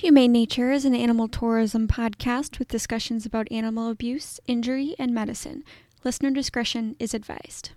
[0.00, 5.62] Humane Nature is an animal tourism podcast with discussions about animal abuse, injury, and medicine.
[6.04, 7.72] Listener discretion is advised.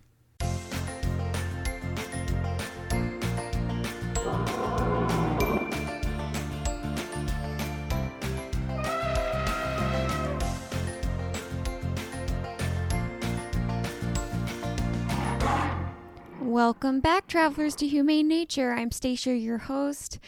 [16.54, 18.74] Welcome back, travelers to Humane Nature.
[18.74, 20.20] I'm Stacia, your host,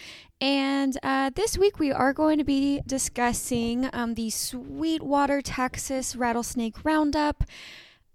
[0.41, 6.83] and uh, this week we are going to be discussing um, the Sweetwater, Texas Rattlesnake
[6.83, 7.43] Roundup.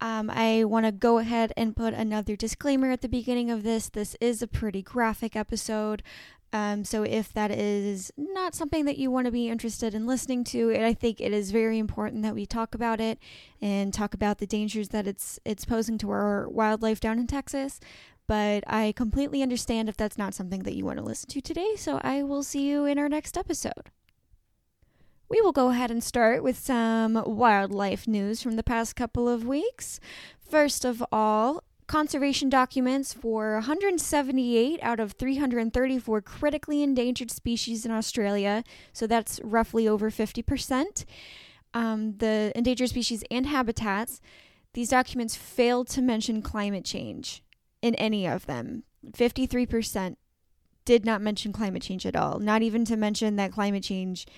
[0.01, 3.88] Um, I want to go ahead and put another disclaimer at the beginning of this.
[3.88, 6.02] This is a pretty graphic episode.
[6.53, 10.43] Um, so if that is not something that you want to be interested in listening
[10.45, 13.19] to, I think it is very important that we talk about it
[13.63, 17.79] and talk about the dangers that it's it's posing to our wildlife down in Texas.
[18.27, 21.75] But I completely understand if that's not something that you want to listen to today.
[21.77, 23.91] So I will see you in our next episode.
[25.29, 29.46] We will go ahead and start with some wildlife news from the past couple of
[29.46, 30.01] weeks.
[30.41, 38.63] First of all, conservation documents for 178 out of 334 critically endangered species in Australia.
[38.93, 41.05] So that's roughly over 50%.
[41.74, 44.21] Um, the endangered species and habitats.
[44.73, 47.43] These documents failed to mention climate change
[47.83, 48.85] in any of them.
[49.11, 50.15] 53%
[50.85, 54.29] did not mention climate change at all, not even to mention that climate change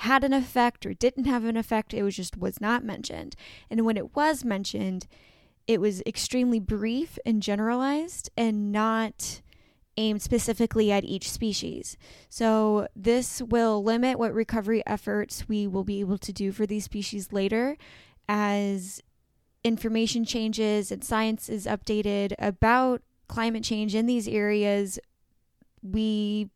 [0.00, 1.94] had an effect or didn't have an effect.
[1.94, 3.34] It was just was not mentioned.
[3.70, 5.06] And when it was mentioned,
[5.66, 9.40] it was extremely brief and generalized and not
[9.96, 11.96] aimed specifically at each species.
[12.28, 16.84] So, this will limit what recovery efforts we will be able to do for these
[16.84, 17.76] species later
[18.28, 19.00] as
[19.64, 24.98] information changes and science is updated about climate change in these areas.
[25.82, 26.50] We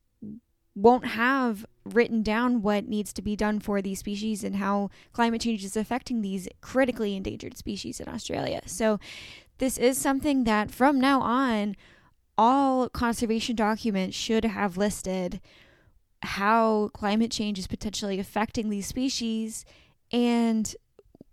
[0.75, 5.41] won't have written down what needs to be done for these species and how climate
[5.41, 8.63] change is affecting these critically endangered species in Australia.
[8.67, 8.99] So,
[9.59, 11.77] this is something that from now on,
[12.39, 15.41] all conservation documents should have listed
[16.23, 19.67] how climate change is potentially affecting these species
[20.11, 20.75] and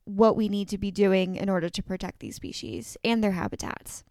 [0.03, 4.03] what we need to be doing in order to protect these species and their habitats.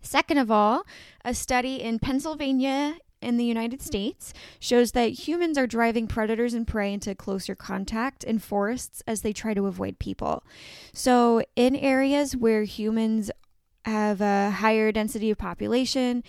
[0.00, 0.84] Second of all,
[1.24, 6.66] a study in Pennsylvania in the United States shows that humans are driving predators and
[6.66, 10.44] prey into closer contact in forests as they try to avoid people.
[10.92, 13.30] So, in areas where humans
[13.84, 16.22] have a higher density of population,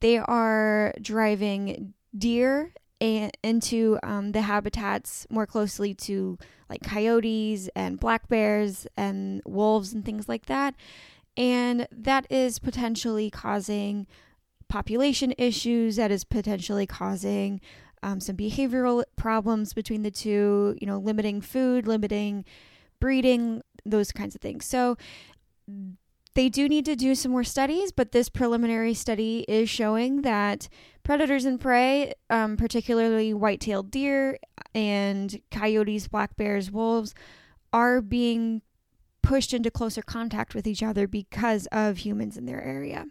[0.00, 6.38] they are driving deer into um, the habitats more closely to
[6.70, 10.74] like coyotes and black bears and wolves and things like that.
[11.36, 14.06] And that is potentially causing
[14.74, 17.60] population issues that is potentially causing
[18.02, 22.44] um, some behavioral problems between the two, you know, limiting food, limiting
[22.98, 24.64] breeding, those kinds of things.
[24.64, 24.96] So
[26.34, 30.68] they do need to do some more studies, but this preliminary study is showing that
[31.04, 34.40] predators and prey, um, particularly white tailed deer
[34.74, 37.14] and coyotes, black bears, wolves,
[37.72, 38.60] are being
[39.22, 43.06] pushed into closer contact with each other because of humans in their area.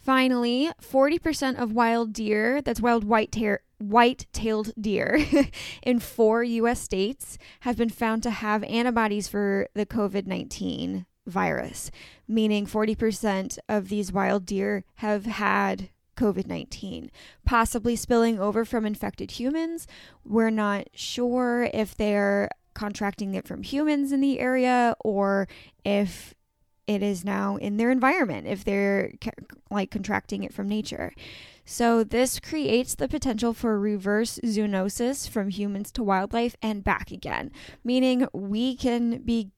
[0.00, 5.24] Finally, 40% of wild deer, that's wild white tail white-tailed deer
[5.82, 11.90] in four US states have been found to have antibodies for the COVID-19 virus,
[12.28, 17.10] meaning 40% of these wild deer have had COVID 19,
[17.46, 19.86] possibly spilling over from infected humans.
[20.24, 25.48] We're not sure if they're contracting it from humans in the area or
[25.84, 26.34] if
[26.90, 29.12] it is now in their environment if they're
[29.70, 31.14] like contracting it from nature.
[31.64, 37.52] So, this creates the potential for reverse zoonosis from humans to wildlife and back again,
[37.84, 39.52] meaning we can be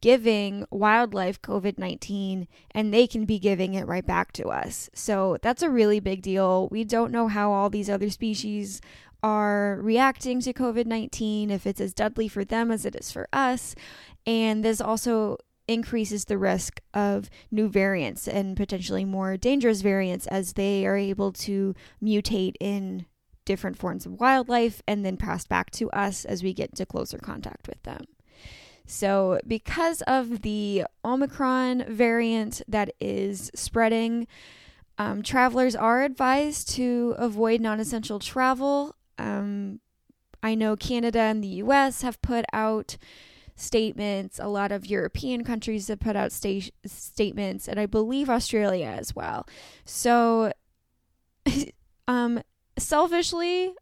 [0.00, 4.90] giving wildlife COVID 19 and they can be giving it right back to us.
[4.92, 6.68] So, that's a really big deal.
[6.68, 8.80] We don't know how all these other species
[9.22, 13.28] are reacting to COVID 19, if it's as deadly for them as it is for
[13.32, 13.76] us.
[14.26, 15.38] And this also
[15.72, 21.32] increases the risk of new variants and potentially more dangerous variants as they are able
[21.32, 23.06] to mutate in
[23.44, 27.18] different forms of wildlife and then pass back to us as we get into closer
[27.18, 28.04] contact with them.
[28.86, 34.26] So, because of the Omicron variant that is spreading,
[34.98, 38.94] um, travelers are advised to avoid non essential travel.
[39.18, 39.80] Um,
[40.42, 42.96] I know Canada and the US have put out
[43.62, 44.38] statements.
[44.38, 49.14] A lot of European countries have put out sta- statements, and I believe Australia as
[49.14, 49.46] well.
[49.84, 50.52] So,
[52.08, 52.42] um,
[52.78, 53.74] selfishly,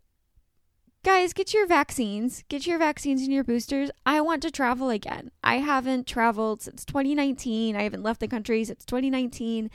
[1.03, 2.45] guys, get your vaccines.
[2.49, 3.91] Get your vaccines and your boosters.
[4.05, 5.31] I want to travel again.
[5.43, 7.75] I haven't traveled since 2019.
[7.75, 9.71] I haven't left the country since 2019.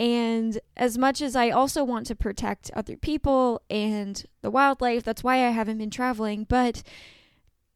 [0.00, 5.22] And as much as I also want to protect other people and the wildlife, that's
[5.22, 6.44] why I haven't been traveling.
[6.48, 6.82] But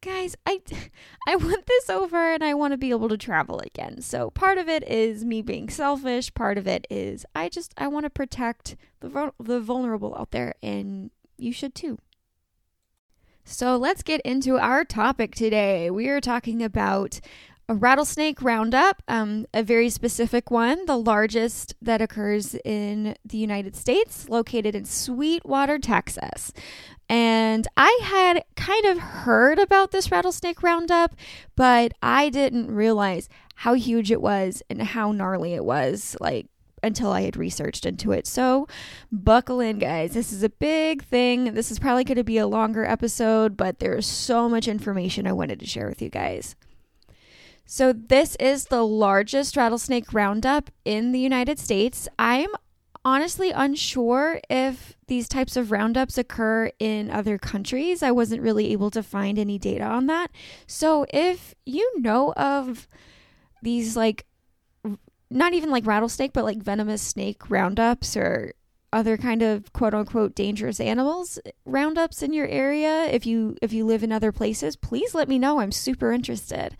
[0.01, 0.61] guys, I
[1.27, 4.01] I want this over and I want to be able to travel again.
[4.01, 7.87] So part of it is me being selfish, part of it is I just I
[7.87, 11.99] want to protect the the vulnerable out there and you should too.
[13.43, 15.89] So let's get into our topic today.
[15.89, 17.21] We are talking about
[17.69, 23.75] a rattlesnake roundup, um, a very specific one, the largest that occurs in the United
[23.75, 26.53] States, located in Sweetwater, Texas.
[27.09, 31.15] And I had kind of heard about this rattlesnake roundup,
[31.55, 36.15] but I didn't realize how huge it was and how gnarly it was.
[36.21, 36.47] Like,
[36.83, 38.27] until I had researched into it.
[38.27, 38.67] So,
[39.11, 40.13] buckle in, guys.
[40.13, 41.55] This is a big thing.
[41.55, 45.33] This is probably going to be a longer episode, but there's so much information I
[45.33, 46.55] wanted to share with you guys.
[47.69, 52.07] So, this is the largest rattlesnake roundup in the United States.
[52.17, 52.47] I'm
[53.03, 58.01] honestly unsure if these types of roundups occur in other countries.
[58.01, 60.31] I wasn't really able to find any data on that.
[60.65, 62.87] So, if you know of
[63.61, 64.25] these, like,
[65.29, 68.53] not even like rattlesnake, but like venomous snake roundups or
[68.93, 73.73] other kind of quote unquote dangerous animals eh, roundups in your area if you if
[73.73, 76.77] you live in other places please let me know i'm super interested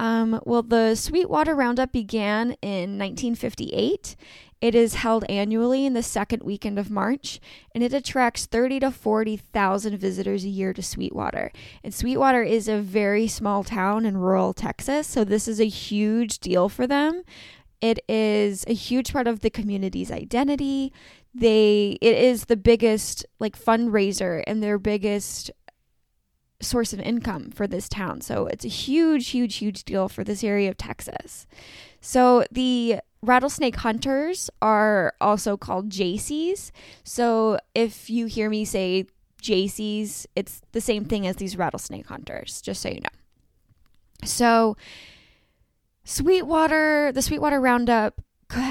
[0.00, 4.16] um, well, the Sweetwater Roundup began in 1958.
[4.62, 7.38] It is held annually in the second weekend of March,
[7.74, 11.52] and it attracts 30 to 40,000 visitors a year to Sweetwater.
[11.84, 16.38] And Sweetwater is a very small town in rural Texas, so this is a huge
[16.38, 17.22] deal for them.
[17.82, 20.94] It is a huge part of the community's identity.
[21.34, 25.50] They it is the biggest like fundraiser and their biggest
[26.60, 28.20] source of income for this town.
[28.20, 31.46] So it's a huge, huge, huge deal for this area of Texas.
[32.00, 36.70] So the rattlesnake hunters are also called Jaycees.
[37.04, 39.06] So if you hear me say
[39.42, 43.08] Jaycees, it's the same thing as these rattlesnake hunters, just so you know.
[44.24, 44.76] So
[46.04, 48.20] Sweetwater, the Sweetwater Roundup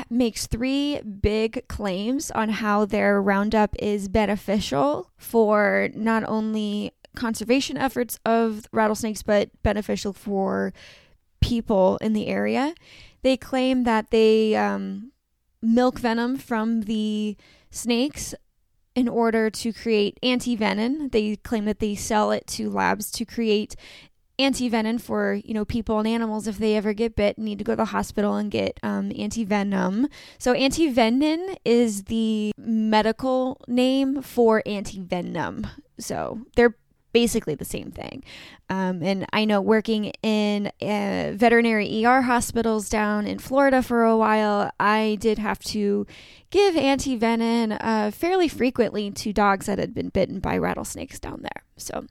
[0.09, 8.19] makes three big claims on how their roundup is beneficial for not only conservation efforts
[8.25, 10.73] of rattlesnakes, but beneficial for
[11.41, 12.73] people in the area.
[13.21, 15.11] They claim that they um,
[15.61, 17.35] milk venom from the
[17.71, 18.33] snakes
[18.95, 21.09] in order to create anti-venom.
[21.09, 23.75] They claim that they sell it to labs to create
[24.39, 27.63] anti-venom for you know people and animals if they ever get bit and need to
[27.65, 30.07] go to the hospital and get um, anti-venom
[30.37, 35.67] so antivenin is the medical name for anti-venom
[35.99, 36.75] so they're
[37.11, 38.23] basically the same thing.
[38.69, 44.17] Um, and I know working in uh, veterinary ER hospitals down in Florida for a
[44.17, 46.05] while, I did have to
[46.49, 51.41] give anti venom uh, fairly frequently to dogs that had been bitten by rattlesnakes down
[51.41, 51.63] there.
[51.77, 52.05] So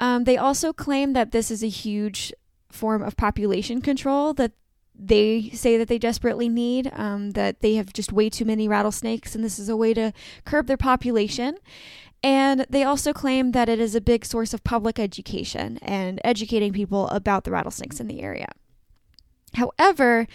[0.00, 2.32] um, they also claim that this is a huge
[2.70, 4.52] form of population control that
[4.98, 9.34] they say that they desperately need, um, that they have just way too many rattlesnakes,
[9.34, 10.12] and this is a way to
[10.44, 11.58] curb their population.
[12.22, 16.72] And they also claim that it is a big source of public education and educating
[16.72, 18.48] people about the rattlesnakes in the area.
[19.54, 20.26] However,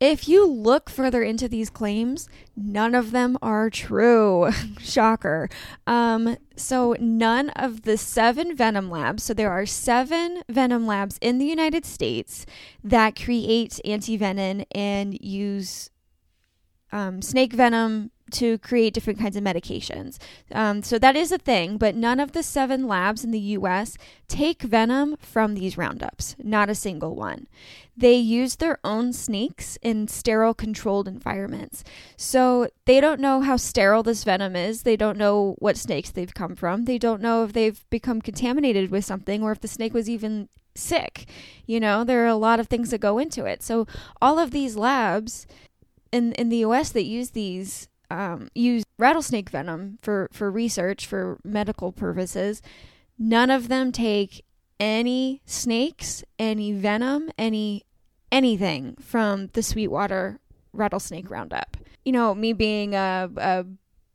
[0.00, 4.50] if you look further into these claims, none of them are true.
[4.78, 5.48] Shocker.
[5.88, 11.38] Um, so, none of the seven venom labs, so there are seven venom labs in
[11.38, 12.46] the United States
[12.84, 15.90] that create anti venom and use
[16.92, 20.18] um, snake venom to create different kinds of medications.
[20.52, 23.96] Um, so that is a thing, but none of the seven labs in the US
[24.28, 27.46] take venom from these roundups, not a single one.
[27.96, 31.82] They use their own snakes in sterile controlled environments.
[32.16, 34.82] So they don't know how sterile this venom is.
[34.82, 36.84] They don't know what snakes they've come from.
[36.84, 40.48] They don't know if they've become contaminated with something or if the snake was even
[40.76, 41.26] sick.
[41.66, 43.62] You know, there are a lot of things that go into it.
[43.64, 43.86] So
[44.22, 45.46] all of these labs
[46.12, 51.38] in in the US that use these um, use rattlesnake venom for, for research for
[51.44, 52.62] medical purposes.
[53.18, 54.44] None of them take
[54.80, 57.84] any snakes, any venom, any
[58.30, 60.38] anything from the Sweetwater
[60.72, 61.76] rattlesnake roundup.
[62.04, 63.64] You know, me being a, a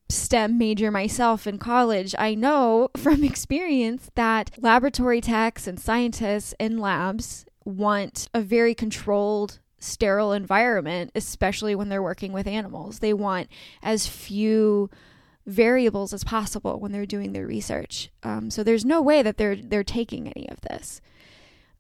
[0.09, 6.77] STEM major myself in college, I know from experience that laboratory techs and scientists in
[6.77, 12.99] labs want a very controlled sterile environment, especially when they're working with animals.
[12.99, 13.47] They want
[13.81, 14.89] as few
[15.45, 18.09] variables as possible when they're doing their research.
[18.23, 21.01] Um, so there's no way that they're they're taking any of this.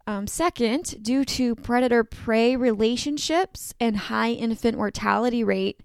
[0.05, 5.79] Um, second, due to predator prey relationships and high infant mortality rate,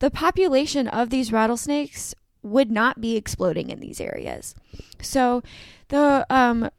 [0.00, 4.56] the population of these rattlesnakes would not be exploding in these areas.
[5.00, 5.44] So
[5.88, 6.70] the um,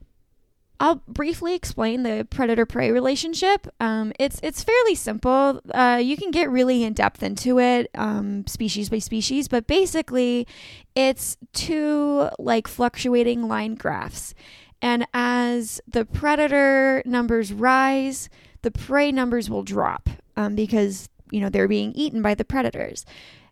[0.80, 3.68] I'll briefly explain the predator prey relationship.
[3.80, 5.62] Um, it's it's fairly simple.
[5.74, 10.48] Uh, you can get really in depth into it, um, species by species, but basically,
[10.96, 14.34] it's two like fluctuating line graphs,
[14.82, 18.30] and as the predator numbers rise,
[18.63, 23.06] the prey numbers will drop um, because you know they're being eaten by the predators,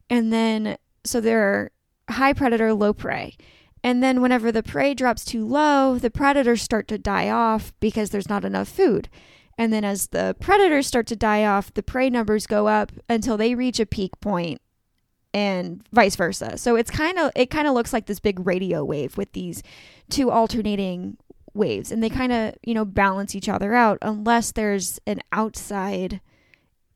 [0.09, 1.71] and then so they're
[2.09, 3.35] high predator, low prey.
[3.83, 8.11] And then, whenever the prey drops too low, the predators start to die off because
[8.11, 9.09] there's not enough food.
[9.57, 13.37] And then, as the predators start to die off, the prey numbers go up until
[13.37, 14.61] they reach a peak point,
[15.33, 16.57] and vice versa.
[16.57, 19.63] So it's kind of it kind of looks like this big radio wave with these
[20.09, 21.17] two alternating
[21.53, 26.21] waves, and they kind of you know balance each other out unless there's an outside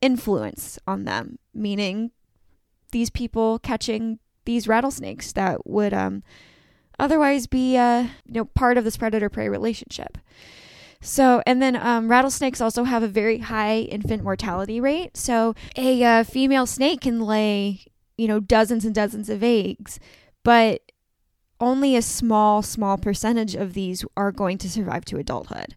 [0.01, 2.11] influence on them, meaning
[2.91, 6.23] these people catching these rattlesnakes that would um
[6.99, 10.17] otherwise be uh, you know part of this predator prey relationship.
[11.01, 15.15] So, and then um, rattlesnakes also have a very high infant mortality rate.
[15.15, 17.85] So, a uh, female snake can lay,
[18.17, 19.99] you know, dozens and dozens of eggs,
[20.43, 20.81] but
[21.59, 25.75] only a small, small percentage of these are going to survive to adulthood.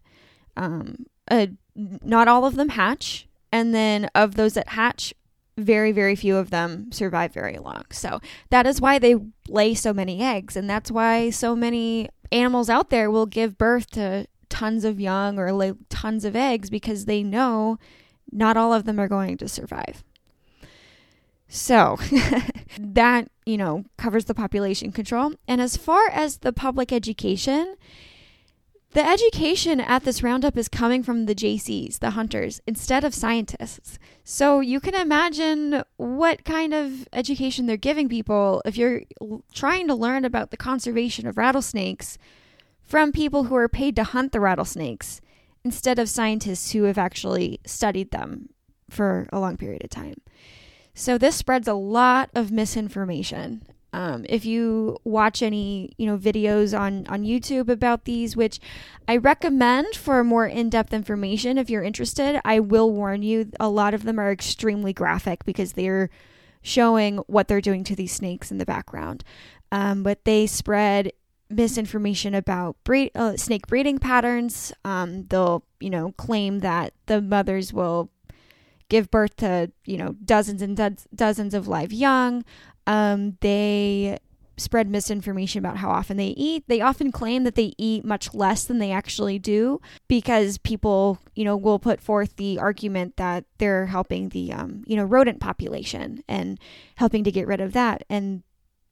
[0.57, 3.27] Um, uh, not all of them hatch.
[3.51, 5.13] And then of those that hatch,
[5.61, 7.83] very, very few of them survive very long.
[7.91, 9.15] So that is why they
[9.47, 10.55] lay so many eggs.
[10.55, 15.37] And that's why so many animals out there will give birth to tons of young
[15.39, 17.77] or lay tons of eggs because they know
[18.31, 20.03] not all of them are going to survive.
[21.47, 21.97] So
[22.79, 25.33] that, you know, covers the population control.
[25.47, 27.75] And as far as the public education,
[28.91, 33.99] the education at this roundup is coming from the Jaycees, the hunters, instead of scientists.
[34.23, 39.03] So you can imagine what kind of education they're giving people if you're
[39.53, 42.17] trying to learn about the conservation of rattlesnakes
[42.81, 45.21] from people who are paid to hunt the rattlesnakes
[45.63, 48.49] instead of scientists who have actually studied them
[48.89, 50.19] for a long period of time.
[50.95, 56.77] So this spreads a lot of misinformation um, if you watch any you know videos
[56.77, 58.59] on on YouTube about these, which
[59.07, 63.69] I recommend for more in depth information if you're interested, I will warn you a
[63.69, 66.09] lot of them are extremely graphic because they're
[66.61, 69.23] showing what they're doing to these snakes in the background.
[69.71, 71.11] Um, but they spread
[71.49, 74.71] misinformation about breed, uh, snake breeding patterns.
[74.85, 78.11] Um, they'll you know claim that the mothers will
[78.89, 82.43] give birth to you know dozens and do- dozens of live young.
[82.87, 84.19] Um, they
[84.59, 86.63] spread misinformation about how often they eat.
[86.67, 91.45] They often claim that they eat much less than they actually do because people, you
[91.45, 96.23] know, will put forth the argument that they're helping the, um, you know, rodent population
[96.27, 96.59] and
[96.95, 98.03] helping to get rid of that.
[98.09, 98.43] And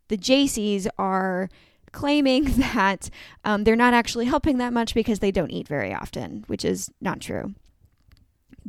[0.08, 1.50] the Jaycees are
[1.92, 3.10] claiming that
[3.44, 6.90] um, they're not actually helping that much because they don't eat very often, which is
[7.02, 7.54] not true.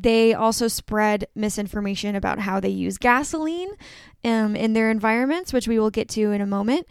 [0.01, 3.71] They also spread misinformation about how they use gasoline
[4.23, 6.87] um, in their environments, which we will get to in a moment.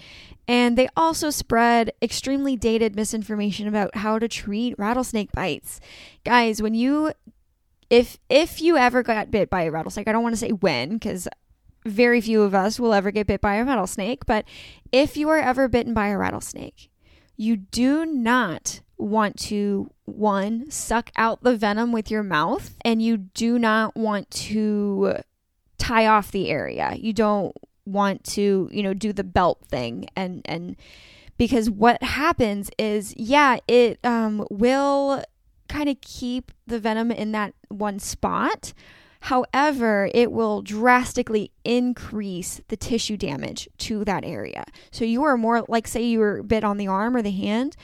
[0.46, 5.80] And they also spread extremely dated misinformation about how to treat rattlesnake bites.
[6.26, 7.14] Guys, when you
[7.90, 11.00] if if you ever got bit by a rattlesnake, I don't want to say when
[11.00, 11.30] cuz
[11.86, 14.44] very few of us will ever get bit by a rattlesnake, but
[14.92, 16.90] if you are ever bitten by a rattlesnake,
[17.38, 23.18] you do not want to one suck out the venom with your mouth and you
[23.18, 25.18] do not want to
[25.78, 26.96] tie off the area.
[26.98, 30.76] You don't want to, you know, do the belt thing and and
[31.38, 35.24] because what happens is yeah, it um will
[35.68, 38.74] kind of keep the venom in that one spot.
[39.22, 44.64] However, it will drastically increase the tissue damage to that area.
[44.92, 47.76] So you are more like say you were bit on the arm or the hand,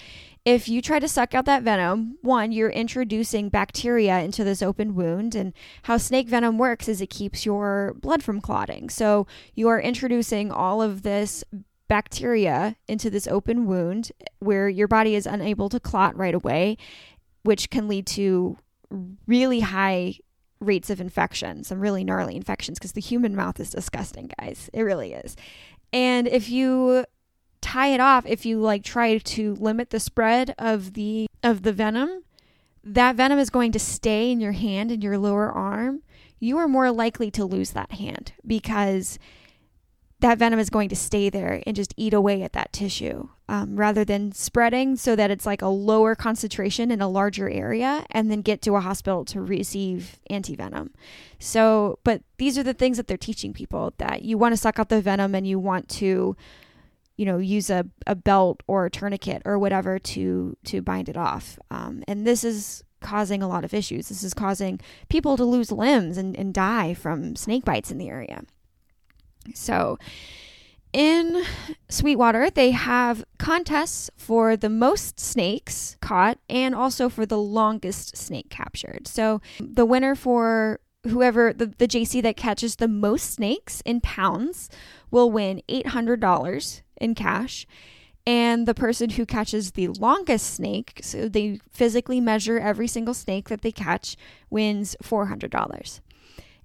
[0.45, 4.93] if you try to suck out that venom, one, you're introducing bacteria into this open
[4.93, 5.35] wound.
[5.35, 8.89] And how snake venom works is it keeps your blood from clotting.
[8.89, 11.43] So you are introducing all of this
[11.87, 16.77] bacteria into this open wound where your body is unable to clot right away,
[17.43, 18.57] which can lead to
[19.25, 20.15] really high
[20.59, 24.69] rates of infection, some really gnarly infections, because the human mouth is disgusting, guys.
[24.73, 25.35] It really is.
[25.91, 27.05] And if you
[27.63, 31.73] tie it off if you like try to limit the spread of the of the
[31.73, 32.23] venom
[32.83, 36.01] that venom is going to stay in your hand and your lower arm
[36.39, 39.17] you are more likely to lose that hand because
[40.19, 43.75] that venom is going to stay there and just eat away at that tissue um,
[43.75, 48.31] rather than spreading so that it's like a lower concentration in a larger area and
[48.31, 50.91] then get to a hospital to receive antivenom.
[51.39, 54.79] So, but these are the things that they're teaching people that you want to suck
[54.79, 56.37] out the venom and you want to
[57.17, 61.17] you know use a, a belt or a tourniquet or whatever to to bind it
[61.17, 61.59] off.
[61.71, 64.09] Um, and this is causing a lot of issues.
[64.09, 64.79] This is causing
[65.09, 68.43] people to lose limbs and, and die from snake bites in the area.
[69.53, 69.99] So,
[70.93, 71.43] in
[71.89, 78.49] Sweetwater, they have contests for the most snakes caught and also for the longest snake
[78.49, 79.07] captured.
[79.07, 84.69] So, the winner for whoever the, the Jaycee that catches the most snakes in pounds
[85.11, 87.67] will win $800 in cash.
[88.25, 93.49] And the person who catches the longest snake, so they physically measure every single snake
[93.49, 94.15] that they catch,
[94.49, 95.99] wins $400.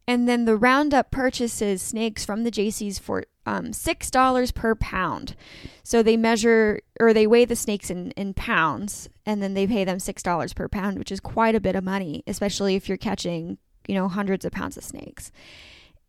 [0.06, 5.34] And then the Roundup purchases snakes from the Jaycees for um, $6 per pound.
[5.82, 9.84] So they measure or they weigh the snakes in, in pounds and then they pay
[9.84, 13.58] them $6 per pound, which is quite a bit of money, especially if you're catching,
[13.86, 15.30] you know, hundreds of pounds of snakes.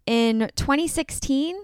[0.05, 1.57] In 2016,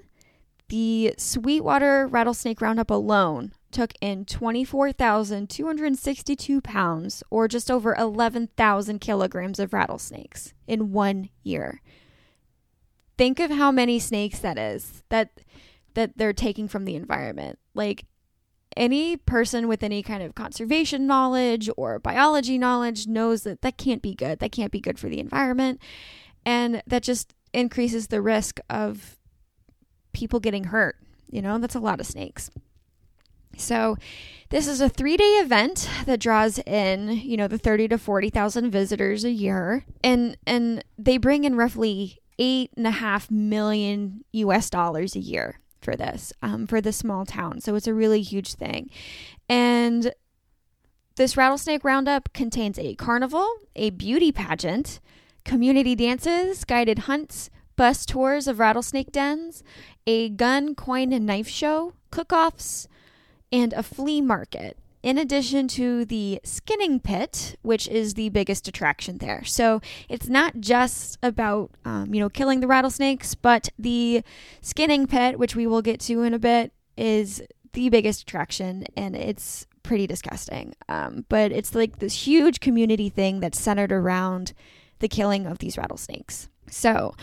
[0.70, 9.74] the Sweetwater Rattlesnake Roundup alone took in 24,262 pounds or just over 11,000 kilograms of
[9.74, 11.82] rattlesnakes in one year
[13.18, 15.40] think of how many snakes that is that
[15.94, 17.58] that they're taking from the environment.
[17.74, 18.06] Like
[18.76, 24.02] any person with any kind of conservation knowledge or biology knowledge knows that that can't
[24.02, 24.40] be good.
[24.40, 25.80] That can't be good for the environment.
[26.46, 29.18] And that just increases the risk of
[30.16, 30.96] people getting hurt.
[31.30, 32.50] You know, that's a lot of snakes.
[33.58, 33.98] So,
[34.50, 38.72] this is a three day event that draws in, you know, the 30 to 40,000
[38.72, 39.86] visitors a year.
[40.04, 45.60] And, and they bring in roughly eight and a half million US dollars a year
[45.82, 47.62] for this, um, for this small town.
[47.62, 48.90] So it's a really huge thing.
[49.48, 50.14] And
[51.16, 55.00] this rattlesnake roundup contains a carnival, a beauty pageant,
[55.46, 59.64] community dances, guided hunts, bus tours of rattlesnake dens,
[60.08, 62.88] a gun, coin, and knife show, cook offs,
[63.52, 69.20] and a flea market in addition to the skinning pit, which is the biggest attraction
[69.20, 69.44] there.
[69.44, 74.24] So it's not just about, um, you know, killing the rattlesnakes, but the
[74.62, 79.16] skinning pit, which we will get to in a bit, is the biggest attraction and
[79.16, 80.74] it's pretty disgusting.
[80.90, 84.54] Um, but it's like this huge community thing that's centered around
[85.00, 86.50] the killing of these rattlesnakes.
[86.68, 87.14] So,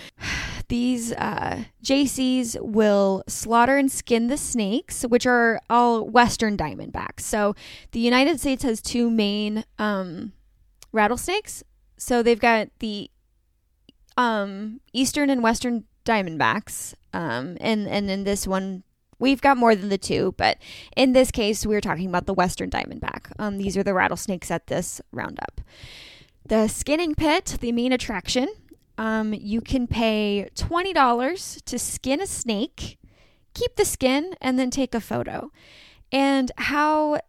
[0.68, 7.20] these uh, Jaycees will slaughter and skin the snakes, which are all Western diamondbacks.
[7.20, 7.54] So,
[7.92, 10.32] the United States has two main um,
[10.92, 11.62] rattlesnakes.
[11.96, 13.10] So, they've got the
[14.16, 16.94] um, Eastern and Western diamondbacks.
[17.12, 18.82] Um, and, and in this one,
[19.18, 20.58] we've got more than the two, but
[20.96, 23.32] in this case, we're talking about the Western diamondback.
[23.38, 25.60] Um, these are the rattlesnakes at this roundup.
[26.44, 28.48] The skinning pit, the main attraction,
[28.98, 32.98] um, you can pay $20 to skin a snake,
[33.54, 35.50] keep the skin, and then take a photo.
[36.10, 37.20] And how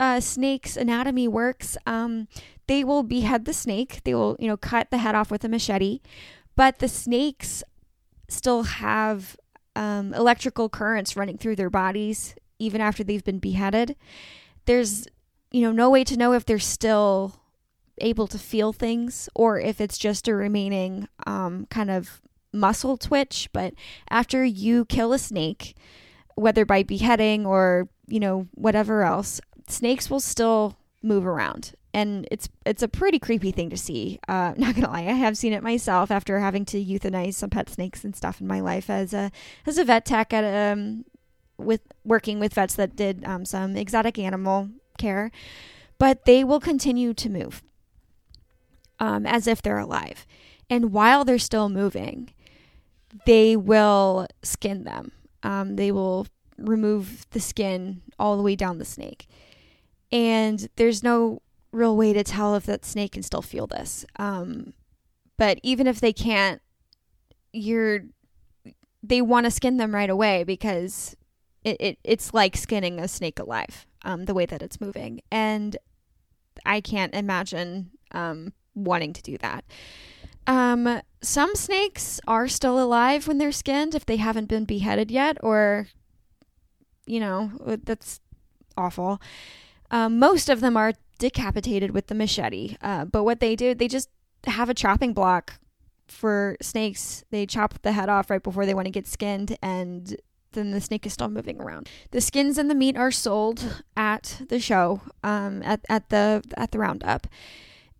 [0.00, 2.26] uh, snake's anatomy works, um,
[2.66, 4.00] they will behead the snake.
[4.04, 6.00] They will, you know, cut the head off with a machete,
[6.56, 7.62] but the snakes
[8.28, 9.36] still have
[9.76, 13.94] um, electrical currents running through their bodies even after they've been beheaded.
[14.64, 15.06] There's,
[15.52, 17.40] you know, no way to know if they're still
[17.98, 22.20] able to feel things or if it's just a remaining um, kind of
[22.52, 23.48] muscle twitch.
[23.52, 23.74] But
[24.10, 25.76] after you kill a snake,
[26.34, 31.74] whether by beheading or, you know, whatever else, snakes will still move around.
[31.94, 34.18] And it's it's a pretty creepy thing to see.
[34.28, 37.70] Uh, not gonna lie, I have seen it myself after having to euthanize some pet
[37.70, 39.30] snakes and stuff in my life as a
[39.64, 41.04] as a vet tech at um
[41.58, 45.30] with working with vets that did um, some exotic animal care.
[45.98, 47.62] But they will continue to move
[48.98, 50.26] um, as if they're alive.
[50.68, 52.30] And while they're still moving,
[53.24, 55.12] they will skin them.
[55.42, 56.26] Um, they will
[56.58, 59.28] remove the skin all the way down the snake.
[60.10, 64.04] And there's no real way to tell if that snake can still feel this.
[64.18, 64.72] Um,
[65.36, 66.62] but even if they can't,
[67.52, 68.00] you're
[69.02, 71.16] they want to skin them right away because
[71.62, 75.20] it, it it's like skinning a snake alive, um, the way that it's moving.
[75.30, 75.76] And
[76.64, 79.64] I can't imagine um, wanting to do that.
[80.46, 85.38] Um, some snakes are still alive when they're skinned if they haven't been beheaded yet,
[85.42, 85.88] or,
[87.04, 87.50] you know,
[87.82, 88.20] that's
[88.76, 89.20] awful.
[89.90, 92.76] Um, most of them are decapitated with the machete.
[92.80, 94.08] Uh, but what they do, they just
[94.46, 95.54] have a chopping block
[96.06, 97.24] for snakes.
[97.30, 100.16] They chop the head off right before they want to get skinned, and
[100.52, 101.88] then the snake is still moving around.
[102.12, 106.70] The skins and the meat are sold at the show, um, at, at the at
[106.70, 107.26] the roundup.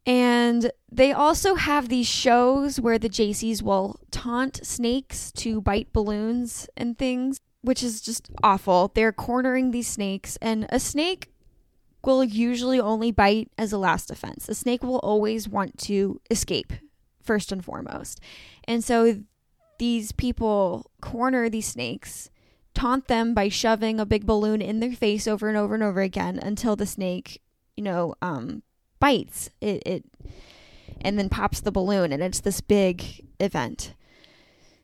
[0.06, 6.68] And they also have these shows where the Jaycees will taunt snakes to bite balloons
[6.76, 8.92] and things, which is just awful.
[8.94, 11.32] They're cornering these snakes, and a snake
[12.04, 14.48] will usually only bite as a last defense.
[14.48, 16.72] A snake will always want to escape,
[17.20, 18.20] first and foremost.
[18.68, 19.22] And so
[19.80, 22.30] these people corner these snakes,
[22.74, 26.00] taunt them by shoving a big balloon in their face over and over and over
[26.00, 27.42] again until the snake,
[27.76, 28.62] you know, um,
[28.98, 29.50] bites.
[29.60, 30.04] It, it
[31.00, 33.94] and then pops the balloon and it's this big event.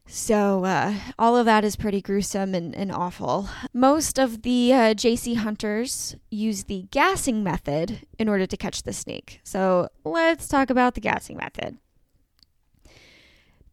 [0.06, 3.48] So uh, all of that is pretty gruesome and, and awful.
[3.72, 8.92] Most of the uh, Jaycee hunters use the gassing method in order to catch the
[8.92, 9.40] snake.
[9.42, 11.78] So let's talk about the gassing method.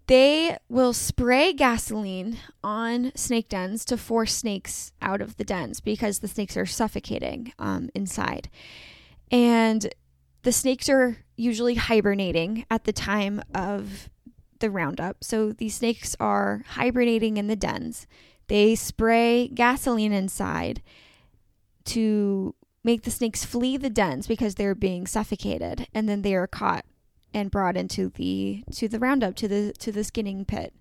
[0.08, 6.19] They will spray gasoline on snake dens to force snakes out of the dens because
[6.19, 8.49] the snakes are suffocating um, inside.
[9.30, 9.93] And
[10.43, 14.10] the snakes are usually hibernating at the time of
[14.60, 15.23] the roundup.
[15.23, 18.08] So these snakes are hibernating in the dens.
[18.47, 20.82] They spray gasoline inside
[21.86, 26.47] to make the snakes flee the dens because they're being suffocated and then they are
[26.47, 26.86] caught
[27.34, 30.73] and brought into the to the roundup to the to the skinning pit.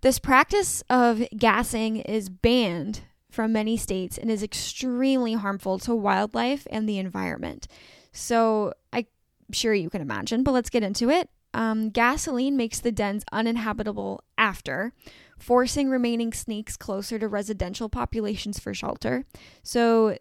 [0.00, 6.66] This practice of gassing is banned from many states and is extremely harmful to wildlife
[6.70, 7.68] and the environment.
[8.12, 9.06] So I'm
[9.52, 11.28] sure you can imagine, but let's get into it.
[11.52, 14.92] Um, gasoline makes the dens uninhabitable after,
[15.36, 19.24] forcing remaining snakes closer to residential populations for shelter.
[19.64, 20.16] So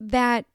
[0.00, 0.46] that,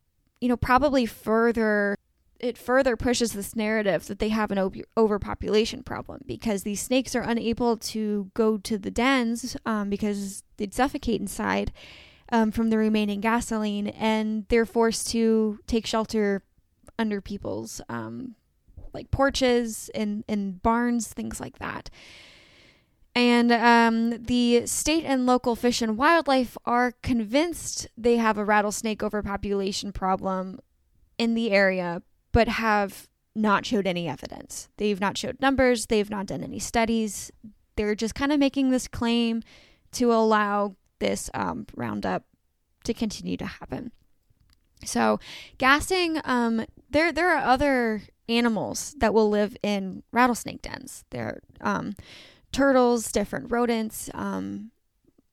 [0.41, 1.97] you know, probably further
[2.39, 7.15] it further pushes this narrative that they have an over- overpopulation problem because these snakes
[7.15, 11.71] are unable to go to the dens um, because they'd suffocate inside
[12.29, 16.43] um, from the remaining gasoline, and they're forced to take shelter
[16.99, 18.35] under people's um,
[18.93, 21.89] like porches and and barns, things like that.
[23.15, 29.01] And um, the state and local fish and wildlife are convinced they have a rattlesnake
[29.01, 30.59] overpopulation problem
[31.17, 34.69] in the area, but have not showed any evidence.
[34.77, 37.31] They've not showed numbers, they've not done any studies.
[37.75, 39.41] They're just kind of making this claim
[39.93, 42.23] to allow this um, roundup
[42.83, 43.91] to continue to happen.
[44.85, 45.19] So,
[45.57, 51.03] gassing, um, there there are other animals that will live in rattlesnake dens.
[51.09, 51.95] There are um,
[52.51, 54.71] turtles, different rodents, um,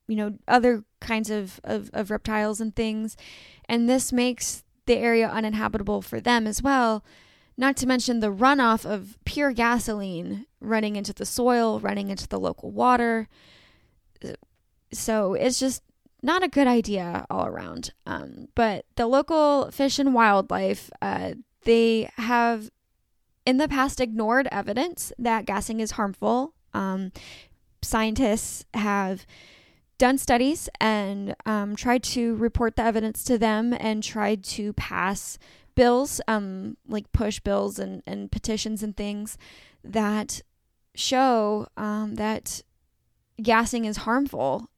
[0.06, 3.16] you know, other kinds of, of, of reptiles and things.
[3.68, 7.04] And this makes the area uninhabitable for them as well.
[7.56, 12.40] Not to mention the runoff of pure gasoline running into the soil, running into the
[12.40, 13.28] local water.
[14.94, 15.82] So it's just
[16.22, 17.92] not a good idea all around.
[18.06, 22.70] Um, but the local fish and wildlife, uh, they have
[23.44, 26.54] in the past ignored evidence that gassing is harmful.
[26.72, 27.12] Um,
[27.82, 29.26] scientists have
[29.98, 35.38] done studies and um, tried to report the evidence to them and tried to pass
[35.74, 39.36] bills, um, like push bills and, and petitions and things
[39.82, 40.40] that
[40.94, 42.62] show um, that
[43.42, 44.70] gassing is harmful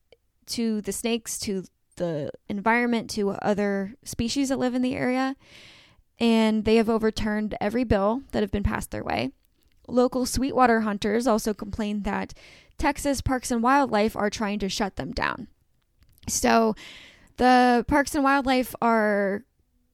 [0.47, 1.65] to the snakes, to
[1.97, 5.37] the environment, to other species that live in the area.
[6.19, 9.33] And they have overturned every bill that have been passed their way.
[9.89, 12.35] Local sweetwater hunters also complained that
[12.79, 15.49] Texas Parks and Wildlife are trying to shut them down.
[16.29, 16.75] So
[17.37, 19.45] the Parks and Wildlife are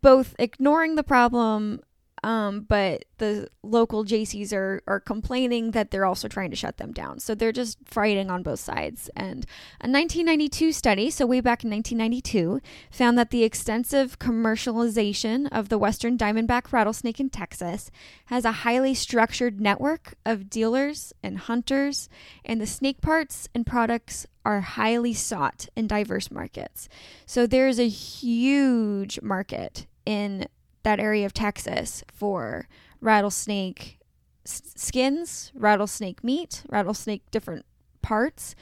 [0.00, 1.80] both ignoring the problem
[2.22, 6.92] um, but the local Jaycees are, are complaining that they're also trying to shut them
[6.92, 7.18] down.
[7.18, 9.10] So they're just fighting on both sides.
[9.16, 9.44] And
[9.80, 15.78] a 1992 study, so way back in 1992, found that the extensive commercialization of the
[15.78, 17.90] western diamondback rattlesnake in Texas
[18.26, 22.08] has a highly structured network of dealers and hunters,
[22.44, 26.88] and the snake parts and products are highly sought in diverse markets.
[27.26, 30.46] So there's a huge market in
[30.82, 32.68] that area of Texas for
[33.00, 33.98] rattlesnake
[34.44, 37.64] skins, rattlesnake meat, rattlesnake different
[38.00, 38.54] parts.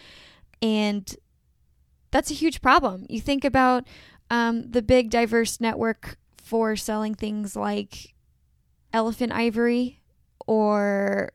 [0.61, 1.15] And
[2.11, 3.07] that's a huge problem.
[3.09, 3.87] You think about
[4.31, 8.15] um, the big diverse network for selling things like
[8.93, 10.01] elephant ivory
[10.47, 11.33] or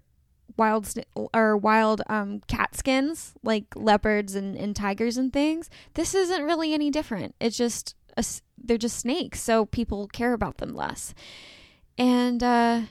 [0.57, 0.93] wild
[1.33, 6.73] or wild um, cat skins like leopards and, and tigers and things this isn't really
[6.73, 8.23] any different it's just a,
[8.57, 11.13] they're just snakes, so people care about them less.
[11.97, 12.81] And uh,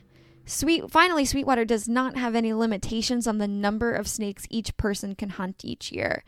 [0.46, 5.14] Sweet finally, Sweetwater does not have any limitations on the number of snakes each person
[5.14, 6.22] can hunt each year.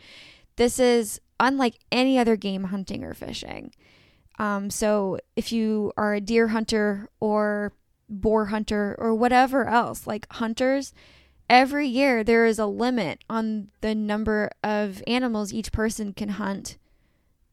[0.56, 3.72] This is unlike any other game hunting or fishing.
[4.38, 7.72] Um, so if you are a deer hunter or
[8.08, 10.94] boar hunter or whatever else, like hunters,
[11.50, 16.78] every year there is a limit on the number of animals each person can hunt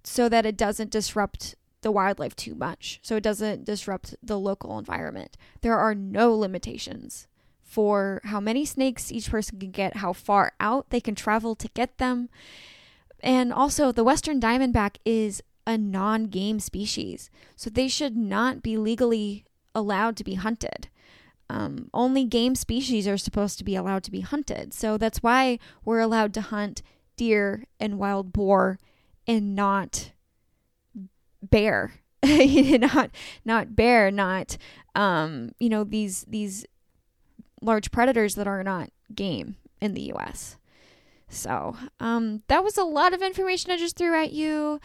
[0.04, 4.78] so that it doesn't disrupt the wildlife too much, so it doesn't disrupt the local
[4.80, 5.38] environment.
[5.62, 7.28] There are no limitations
[7.62, 11.68] for how many snakes each person can get, how far out they can travel to
[11.70, 12.30] get them.
[13.20, 18.78] And also, the western diamondback is a non game species, so they should not be
[18.78, 20.90] legally allowed to be hunted.
[21.50, 24.74] Um, only game species are supposed to be allowed to be hunted.
[24.74, 26.82] So that's why we're allowed to hunt
[27.16, 28.80] deer and wild boar
[29.28, 30.12] and not
[31.42, 31.94] bear.
[32.24, 33.12] not
[33.44, 34.58] not bear, not
[34.96, 36.66] um, you know, these these
[37.62, 40.58] large predators that are not game in the US.
[41.30, 44.80] So, um, that was a lot of information I just threw at you.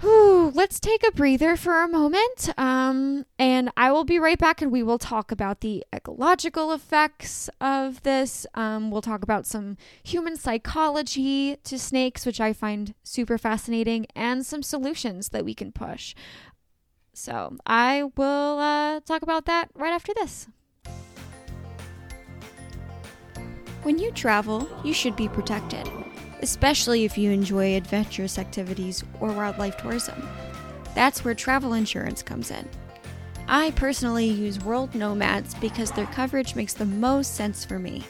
[0.00, 2.48] Whew, let's take a breather for a moment.
[2.56, 7.50] Um, and I will be right back and we will talk about the ecological effects
[7.60, 8.46] of this.
[8.54, 14.46] Um, we'll talk about some human psychology to snakes, which I find super fascinating, and
[14.46, 16.14] some solutions that we can push.
[17.12, 20.48] So I will uh, talk about that right after this.
[23.82, 25.86] When you travel, you should be protected
[26.42, 30.28] especially if you enjoy adventurous activities or wildlife tourism.
[30.94, 32.68] That's where travel insurance comes in.
[33.48, 38.04] I personally use World Nomads because their coverage makes the most sense for me.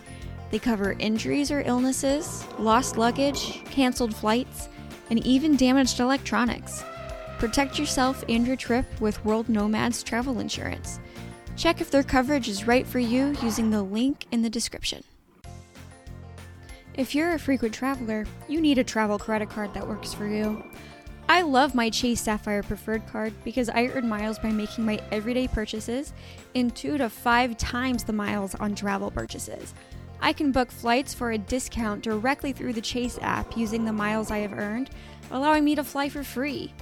[0.51, 4.69] They cover injuries or illnesses, lost luggage, canceled flights,
[5.09, 6.85] and even damaged electronics.
[7.38, 11.01] Protect yourself and your trip with World Nomads travel insurance.
[11.57, 15.03] Check if their coverage is right for you using the link in the description.
[16.94, 20.62] If you're a frequent traveler, you need a travel credit card that works for you.
[21.29, 25.46] I love my Chase Sapphire Preferred card because I earn miles by making my everyday
[25.46, 26.12] purchases
[26.57, 29.72] and two to five times the miles on travel purchases.
[30.20, 34.33] I can book flights for a discount directly through the Chase app using the miles
[34.33, 34.90] I have earned,
[35.31, 36.74] allowing me to fly for free.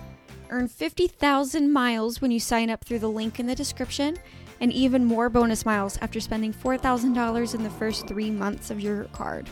[0.48, 4.16] Earn 50,000 miles when you sign up through the link in the description,
[4.60, 9.04] and even more bonus miles after spending $4,000 in the first three months of your
[9.04, 9.48] card.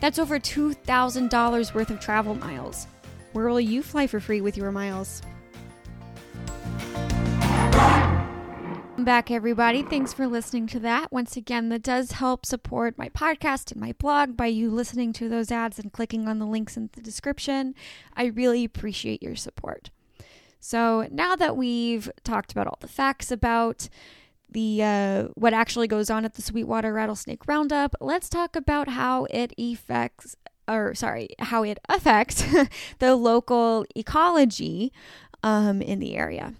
[0.00, 2.86] That's over $2,000 worth of travel miles.
[3.32, 5.22] Where will you fly for free with your miles?
[9.04, 9.82] back, everybody.
[9.82, 11.10] Thanks for listening to that.
[11.10, 15.28] Once again, that does help support my podcast and my blog by you listening to
[15.28, 17.74] those ads and clicking on the links in the description.
[18.14, 19.90] I really appreciate your support.
[20.60, 23.88] So, now that we've talked about all the facts about
[24.52, 29.26] the uh, what actually goes on at the Sweetwater Rattlesnake Roundup, let's talk about how
[29.30, 30.36] it affects
[30.68, 32.44] or sorry, how it affects
[32.98, 34.92] the local ecology
[35.42, 36.54] um, in the area.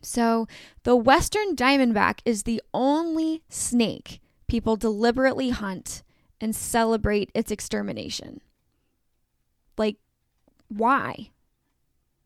[0.00, 0.48] So,
[0.82, 6.02] the western diamondback is the only snake people deliberately hunt
[6.40, 8.40] and celebrate its extermination.
[9.78, 9.96] Like,
[10.68, 11.30] why?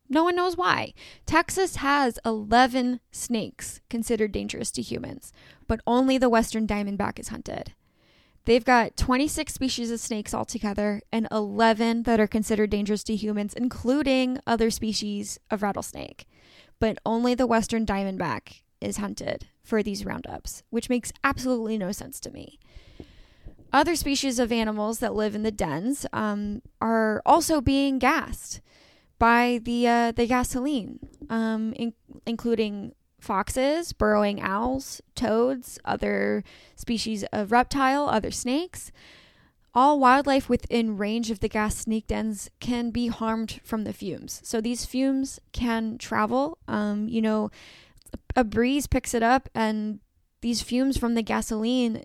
[0.08, 0.94] No one knows why.
[1.24, 5.32] Texas has 11 snakes considered dangerous to humans,
[5.66, 7.72] but only the western diamondback is hunted.
[8.44, 13.54] They've got 26 species of snakes altogether and 11 that are considered dangerous to humans,
[13.54, 16.26] including other species of rattlesnake.
[16.78, 22.20] But only the western diamondback is hunted for these roundups, which makes absolutely no sense
[22.20, 22.60] to me.
[23.72, 28.60] Other species of animals that live in the dens um, are also being gassed
[29.18, 30.98] by the uh, the gasoline,
[31.30, 31.94] um, in-
[32.26, 36.44] including foxes, burrowing owls, toads, other
[36.76, 38.92] species of reptile, other snakes.
[39.74, 44.40] All wildlife within range of the gas snake dens can be harmed from the fumes.
[44.42, 46.56] So these fumes can travel.
[46.66, 47.50] Um, you know,
[48.34, 50.00] a breeze picks it up, and
[50.40, 52.04] these fumes from the gasoline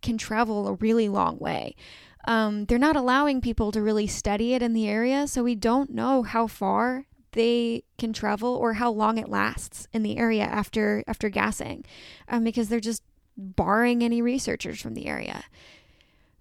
[0.00, 1.76] can travel a really long way
[2.24, 5.90] um, they're not allowing people to really study it in the area, so we don't
[5.90, 11.02] know how far they can travel or how long it lasts in the area after
[11.06, 11.84] after gassing,
[12.28, 13.02] um, because they're just
[13.36, 15.44] barring any researchers from the area.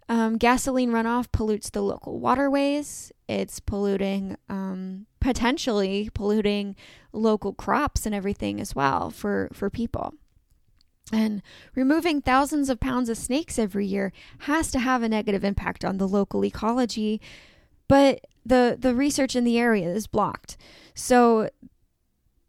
[0.09, 3.13] Um, gasoline runoff pollutes the local waterways.
[3.29, 6.75] It's polluting, um, potentially polluting
[7.13, 10.15] local crops and everything as well for for people.
[11.11, 11.41] And
[11.75, 15.97] removing thousands of pounds of snakes every year has to have a negative impact on
[15.97, 17.19] the local ecology,
[17.87, 20.57] but the the research in the area is blocked.
[20.95, 21.49] So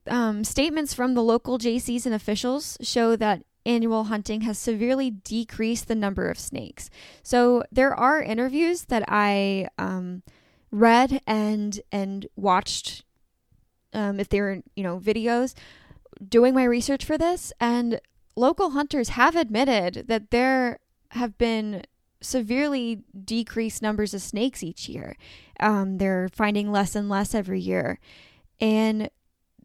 [0.07, 5.89] um, statements from the local Jaycees and officials show that annual hunting has severely decreased
[5.89, 6.91] the number of snakes.
[7.23, 10.23] So there are interviews that I um,
[10.71, 13.05] read and and watched
[13.93, 15.55] um, if they were you know videos
[16.27, 18.01] doing my research for this and
[18.37, 20.79] local hunters have admitted that there
[21.11, 21.83] have been
[22.21, 25.17] severely decreased numbers of snakes each year.
[25.61, 27.99] Um, they're finding less and less every year,
[28.61, 29.11] and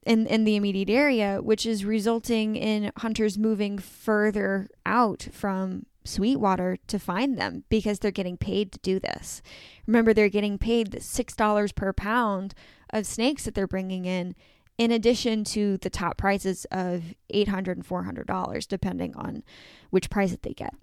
[0.05, 6.77] in in the immediate area, which is resulting in hunters moving further out from Sweetwater
[6.87, 9.41] to find them because they're getting paid to do this.
[9.85, 12.53] Remember, they're getting paid six dollars per pound
[12.91, 14.35] of snakes that they're bringing in,
[14.77, 19.43] in addition to the top prices of eight hundred and four hundred dollars, depending on
[19.89, 20.73] which price that they get.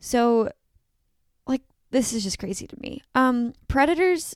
[0.00, 0.50] So,
[1.46, 3.02] like, this is just crazy to me.
[3.14, 4.34] Um, predators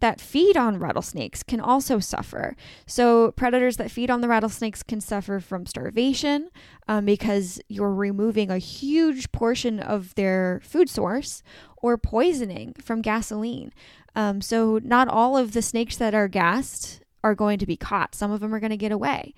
[0.00, 2.54] that feed on rattlesnakes can also suffer.
[2.86, 6.50] So, predators that feed on the rattlesnakes can suffer from starvation
[6.86, 11.42] um, because you're removing a huge portion of their food source,
[11.78, 13.72] or poisoning from gasoline.
[14.14, 18.14] Um, so, not all of the snakes that are gassed are going to be caught,
[18.14, 19.34] some of them are going to get away.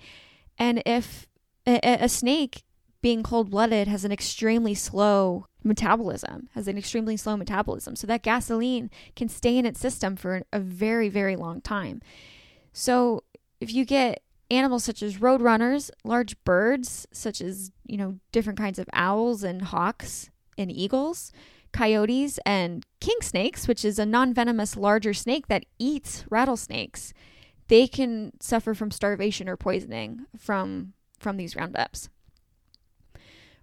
[0.59, 1.25] And if
[1.65, 2.63] a, a snake
[3.01, 7.95] being cold blooded has an extremely slow metabolism, has an extremely slow metabolism.
[7.95, 12.01] So that gasoline can stay in its system for a very, very long time.
[12.73, 13.23] So
[13.61, 14.21] if you get
[14.51, 19.61] animals such as roadrunners, large birds such as, you know, different kinds of owls and
[19.61, 21.31] hawks and eagles,
[21.71, 27.13] coyotes and king snakes, which is a non-venomous larger snake that eats rattlesnakes,
[27.67, 32.09] they can suffer from starvation or poisoning from from these roundups.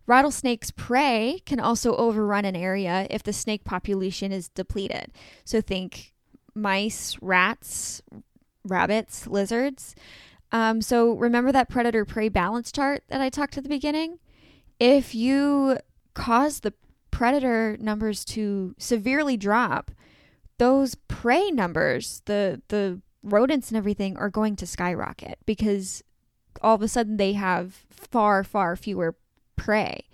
[0.06, 5.12] Rattlesnakes' prey can also overrun an area if the snake population is depleted.
[5.44, 6.12] So think
[6.54, 8.02] mice, rats,
[8.64, 9.94] rabbits, lizards.
[10.52, 14.18] Um, so remember that predator prey balance chart that I talked at the beginning?
[14.78, 15.78] If you
[16.12, 16.74] cause the
[17.10, 19.90] predator numbers to severely drop,
[20.58, 26.04] those prey numbers, the the rodents and everything are going to skyrocket because
[26.60, 29.16] all of a sudden they have far far fewer
[29.56, 30.04] prey.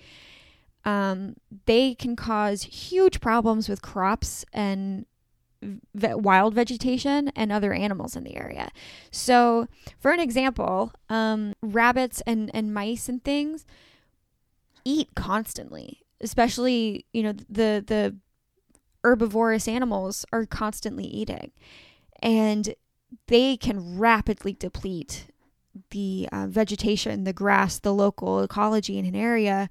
[0.85, 5.05] Um, they can cause huge problems with crops and
[5.93, 8.71] wild vegetation and other animals in the area.
[9.11, 9.69] So,
[9.99, 13.67] for an example, um, rabbits and, and mice and things
[14.85, 18.17] eat constantly, especially, you know, the, the
[19.05, 21.51] herbivorous animals are constantly eating.
[22.23, 22.75] And
[23.27, 25.27] they can rapidly deplete
[25.91, 29.71] the uh, vegetation, the grass, the local ecology in an area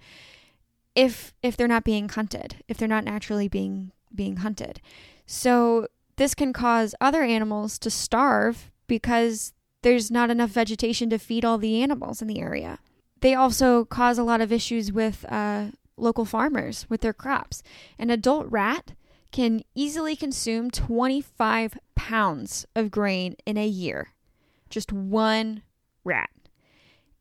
[0.95, 4.81] if if they're not being hunted, if they're not naturally being being hunted.
[5.25, 11.45] So this can cause other animals to starve because there's not enough vegetation to feed
[11.45, 12.79] all the animals in the area.
[13.21, 17.63] They also cause a lot of issues with uh, local farmers with their crops.
[17.97, 18.93] An adult rat
[19.31, 24.13] can easily consume 25 pounds of grain in a year.
[24.69, 25.63] Just one
[26.03, 26.29] rat.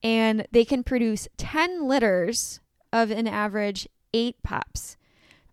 [0.03, 2.61] And they can produce 10 litters
[2.93, 4.97] of an average eight pups.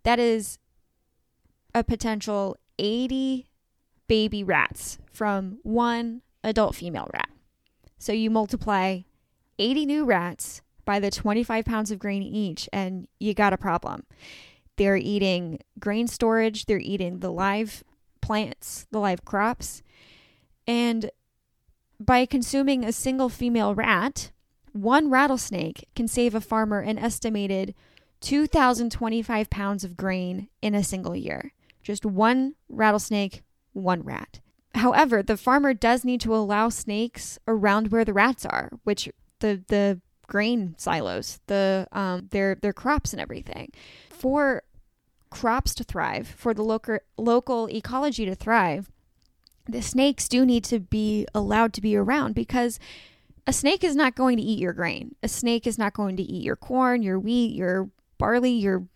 [0.04, 0.60] That is
[1.74, 3.48] a potential 80
[4.08, 7.30] baby rats from one adult female rat.
[7.98, 9.02] So you multiply
[9.58, 14.06] 80 new rats by the 25 pounds of grain each, and you got a problem.
[14.78, 17.84] They're eating grain storage, they're eating the live
[18.22, 19.82] plants, the live crops,
[20.68, 21.10] and
[22.00, 24.32] by consuming a single female rat,
[24.74, 27.74] one rattlesnake can save a farmer an estimated
[28.22, 31.54] 2,025 pounds of grain in a single year.
[31.84, 34.40] Just one rattlesnake, one rat.
[34.74, 39.10] However, the farmer does need to allow snakes around where the rats are, which
[39.40, 43.72] the the grain silos, the um, their their crops and everything.
[44.10, 44.64] For
[45.36, 48.90] crops to thrive, for the local local ecology to thrive,
[49.68, 52.80] the snakes do need to be allowed to be around because
[53.46, 55.16] a snake is not going to eat your grain.
[55.22, 58.88] A snake is not going to eat your corn, your wheat, your barley, your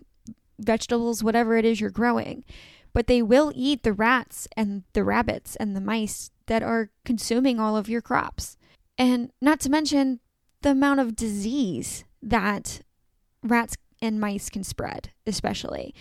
[0.57, 2.45] vegetables, whatever it is you're growing.
[2.93, 7.59] But they will eat the rats and the rabbits and the mice that are consuming
[7.59, 8.57] all of your crops.
[8.97, 10.19] And not to mention
[10.61, 12.81] the amount of disease that
[13.43, 15.93] rats and mice can spread, especially.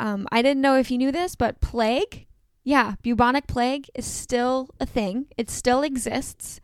[0.00, 2.26] Um, I didn't know if you knew this, but plague
[2.64, 5.26] yeah, bubonic plague is still a thing.
[5.36, 6.60] It still exists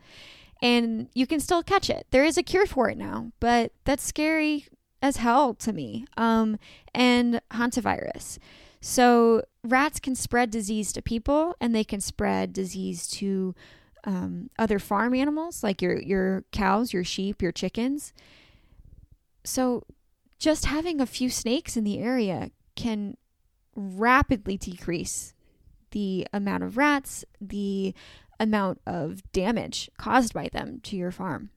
[0.61, 2.07] and you can still catch it.
[2.11, 4.67] There is a cure for it now, but that's scary
[5.01, 6.05] as hell to me.
[6.15, 6.57] Um,
[6.93, 8.37] and hantavirus.
[8.81, 13.53] So rats can spread disease to people, and they can spread disease to
[14.03, 18.13] um, other farm animals like your your cows, your sheep, your chickens.
[19.43, 19.83] So
[20.39, 23.17] just having a few snakes in the area can
[23.77, 25.33] rapidly decrease
[25.91, 27.93] the amount of rats, the
[28.39, 31.49] amount of damage caused by them to your farm.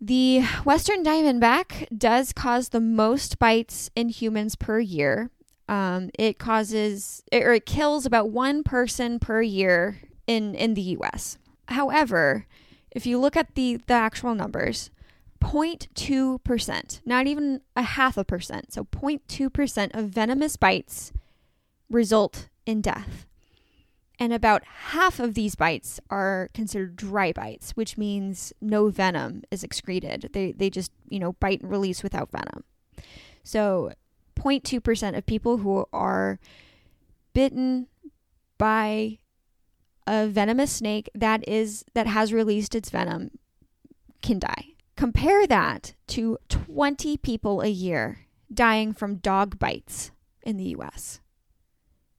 [0.00, 5.30] The Western Diamondback does cause the most bites in humans per year.
[5.68, 11.38] Um, it causes or it kills about one person per year in in the U.S.
[11.68, 12.46] However,
[12.90, 14.90] if you look at the the actual numbers,
[15.42, 21.12] 0.2%, not even a half a percent, so 0.2% of venomous bites
[21.90, 23.26] result in death.
[24.18, 29.64] And about half of these bites are considered dry bites, which means no venom is
[29.64, 30.30] excreted.
[30.32, 32.62] They, they just, you know, bite and release without venom.
[33.42, 33.92] So
[34.36, 36.38] 0.2% of people who are
[37.32, 37.88] bitten
[38.58, 39.18] by
[40.06, 43.30] a venomous snake that is that has released its venom
[44.20, 44.71] can die.
[45.02, 48.20] Compare that to 20 people a year
[48.54, 51.20] dying from dog bites in the US.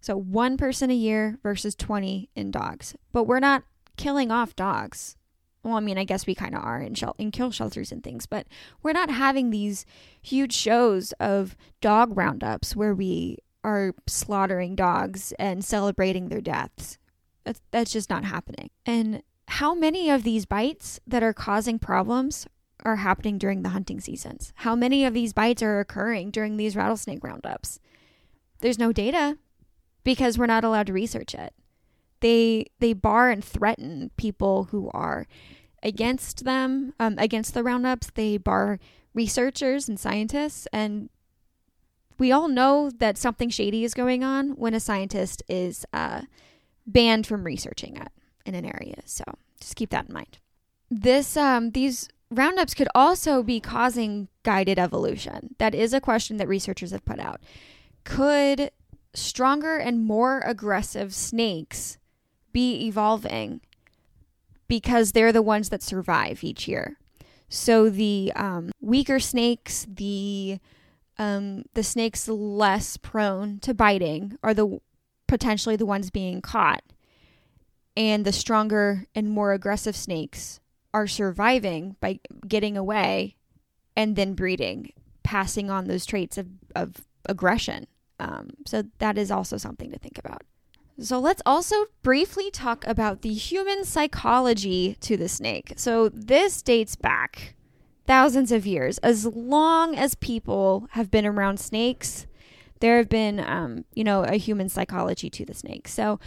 [0.02, 2.94] So one person a year versus 20 in dogs.
[3.14, 3.64] But we're not
[3.96, 5.16] killing off dogs.
[5.64, 8.04] Well, I mean, I guess we kind of are in, shel- in kill shelters and
[8.04, 8.48] things, but
[8.82, 9.86] we're not having these
[10.22, 16.98] huge shows of dog roundups where we are slaughtering dogs and celebrating their deaths.
[17.46, 18.72] That's, that's just not happening.
[18.86, 22.46] And how many of these bites that are causing problems
[22.84, 24.54] are happening during the hunting seasons?
[24.58, 27.80] How many of these bites are occurring during these rattlesnake roundups?
[28.60, 29.38] There's no data
[30.04, 31.54] because we're not allowed to research it.
[32.20, 35.28] They they bar and threaten people who are
[35.82, 38.12] against them, um, against the roundups.
[38.14, 38.80] They bar
[39.14, 41.10] researchers and scientists, and
[42.18, 46.22] we all know that something shady is going on when a scientist is uh,
[46.88, 48.10] banned from researching it
[48.46, 49.02] in an area.
[49.06, 49.24] So
[49.60, 50.40] just keep that in mind.
[50.90, 55.56] This um, these roundups could also be causing guided evolution.
[55.58, 57.42] That is a question that researchers have put out.
[58.04, 58.72] Could
[59.14, 61.98] stronger and more aggressive snakes
[62.52, 63.62] be evolving
[64.68, 66.98] because they're the ones that survive each year.
[67.50, 70.60] So the um, weaker snakes, the
[71.20, 74.80] um, the snakes less prone to biting, are the
[75.28, 76.84] potentially the ones being caught,
[77.96, 80.60] and the stronger and more aggressive snakes
[80.94, 83.36] are surviving by getting away
[83.96, 84.92] and then breeding,
[85.24, 87.88] passing on those traits of, of aggression.
[88.20, 90.44] Um, so that is also something to think about.
[91.00, 95.74] So let's also briefly talk about the human psychology to the snake.
[95.76, 97.56] So this dates back
[98.06, 99.00] thousands of years.
[99.00, 102.28] As long as people have been around snakes,
[102.80, 105.88] there have been, um, you know, a human psychology to the snake.
[105.88, 106.20] So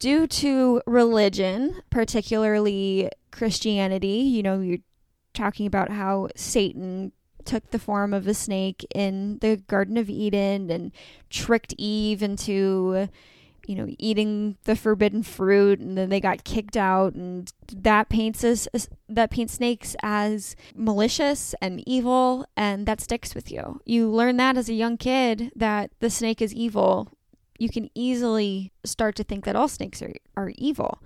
[0.00, 4.78] due to religion, particularly Christianity, you know, you're
[5.34, 7.12] talking about how Satan
[7.44, 10.90] took the form of a snake in the Garden of Eden and
[11.28, 13.08] tricked Eve into,
[13.66, 18.42] you know, eating the forbidden fruit, and then they got kicked out, and that paints
[18.42, 18.68] us
[19.08, 23.80] that paints snakes as malicious and evil, and that sticks with you.
[23.84, 27.12] You learn that as a young kid that the snake is evil.
[27.60, 31.02] You can easily start to think that all snakes are, are evil.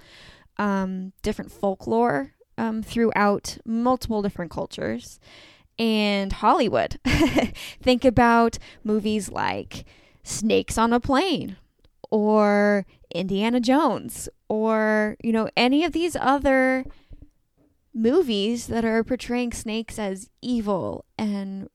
[0.57, 5.19] Um, different folklore um, throughout multiple different cultures
[5.79, 6.99] and Hollywood.
[7.83, 9.85] Think about movies like
[10.23, 11.57] Snakes on a Plane
[12.11, 16.85] or Indiana Jones or, you know, any of these other
[17.93, 21.69] movies that are portraying snakes as evil and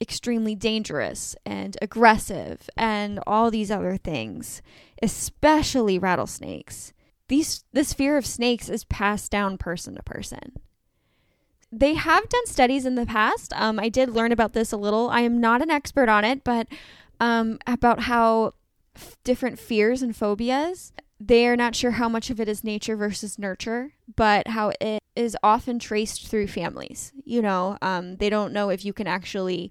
[0.00, 4.62] extremely dangerous and aggressive and all these other things,
[5.02, 6.92] especially rattlesnakes.
[7.28, 10.52] These this fear of snakes is passed down person to person
[11.72, 13.52] they have done studies in the past.
[13.54, 15.10] Um, I did learn about this a little.
[15.10, 16.68] I am not an expert on it, but
[17.20, 18.54] um, about how
[18.96, 22.96] f- different fears and phobias, they are not sure how much of it is nature
[22.96, 27.12] versus nurture, but how it is often traced through families.
[27.24, 29.70] You know, um, they don't know if you can actually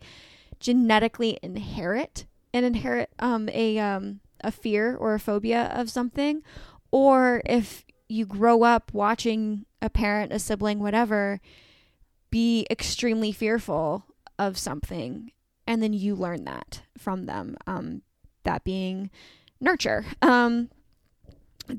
[0.60, 6.42] genetically inherit and inherit um, a um, a fear or a phobia of something,
[6.92, 11.42] or if you grow up watching a parent, a sibling, whatever,
[12.30, 14.06] be extremely fearful
[14.38, 15.32] of something
[15.68, 18.02] and then you learn that from them um,
[18.46, 19.10] that being
[19.60, 20.70] nurture um,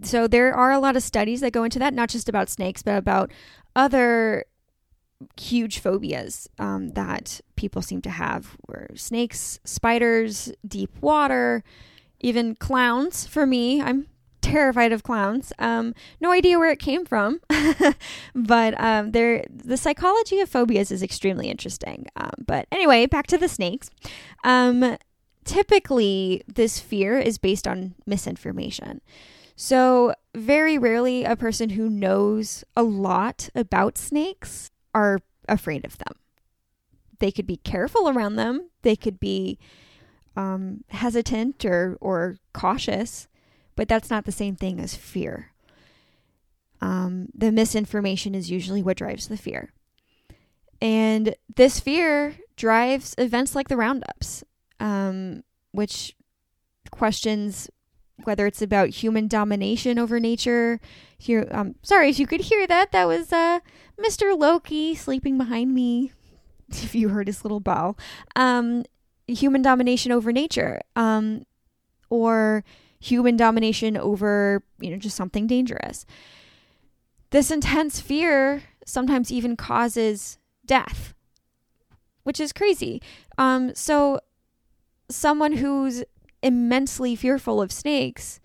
[0.02, 2.82] so there are a lot of studies that go into that not just about snakes
[2.82, 3.30] but about
[3.74, 4.44] other
[5.38, 11.64] huge phobias um, that people seem to have were snakes spiders deep water
[12.20, 14.06] even clowns for me i'm
[14.46, 15.52] terrified of clowns.
[15.58, 17.40] Um, no idea where it came from,
[18.34, 22.06] but um, there the psychology of phobias is extremely interesting.
[22.16, 23.90] Um, but anyway, back to the snakes.
[25.46, 29.00] Typically, this fear is based on misinformation.
[29.54, 36.16] So, very rarely a person who knows a lot about snakes are afraid of them.
[37.20, 39.58] They could be careful around them, they could be
[40.36, 43.28] um, hesitant or, or cautious,
[43.76, 45.52] but that's not the same thing as fear.
[46.80, 49.72] Um, the misinformation is usually what drives the fear.
[50.82, 54.44] And this fear drives events like the roundups,
[54.80, 56.14] um, which
[56.90, 57.68] questions
[58.24, 60.80] whether it's about human domination over nature.
[61.18, 62.92] Here, um, sorry if you could hear that.
[62.92, 63.60] That was uh,
[63.98, 64.38] Mr.
[64.38, 66.12] Loki sleeping behind me.
[66.68, 67.96] If you heard his little bell,
[68.34, 68.84] um,
[69.28, 71.44] human domination over nature, um,
[72.10, 72.64] or
[72.98, 76.04] human domination over you know just something dangerous.
[77.30, 81.14] This intense fear sometimes even causes death,
[82.24, 83.00] which is crazy.
[83.38, 84.18] Um, so
[85.08, 86.04] someone who's
[86.42, 88.40] immensely fearful of snakes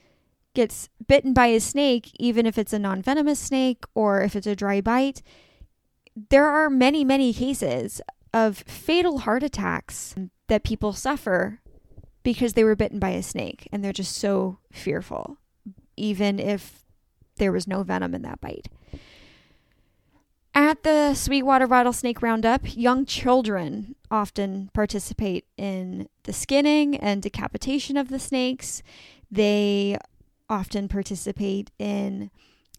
[0.54, 4.48] gets bitten by a snake, even if it's a non venomous snake or if it's
[4.48, 5.22] a dry bite,
[6.30, 8.02] there are many, many cases
[8.34, 10.16] of fatal heart attacks
[10.48, 11.62] that people suffer
[12.24, 15.38] because they were bitten by a snake and they're just so fearful,
[15.96, 16.84] even if
[17.38, 18.68] there was no venom in that bite.
[20.54, 28.10] At the Sweetwater Rattlesnake Roundup, young children often participate in the skinning and decapitation of
[28.10, 28.84] the snakes.
[29.32, 29.98] They
[30.50, 32.30] often participate in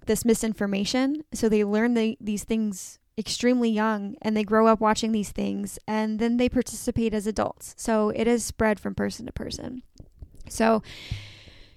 [0.07, 1.25] this misinformation.
[1.33, 5.79] So they learn the, these things extremely young and they grow up watching these things
[5.87, 7.75] and then they participate as adults.
[7.77, 9.83] So it is spread from person to person.
[10.49, 10.83] So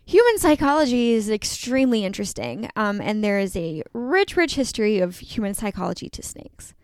[0.08, 5.56] Human psychology is extremely interesting, um, and there is a rich, rich history of human
[5.56, 6.76] psychology to snakes.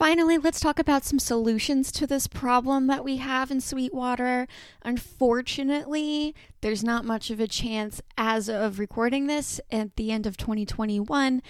[0.00, 4.48] Finally, let's talk about some solutions to this problem that we have in Sweetwater.
[4.80, 10.38] Unfortunately, there's not much of a chance as of recording this at the end of
[10.38, 11.42] 2021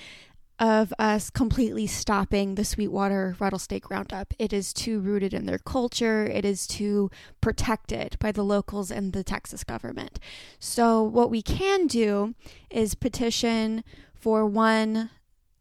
[0.58, 4.34] of us completely stopping the Sweetwater rattlesnake roundup.
[4.36, 7.08] It is too rooted in their culture, it is too
[7.40, 10.18] protected by the locals and the Texas government.
[10.58, 12.34] So, what we can do
[12.68, 15.10] is petition for one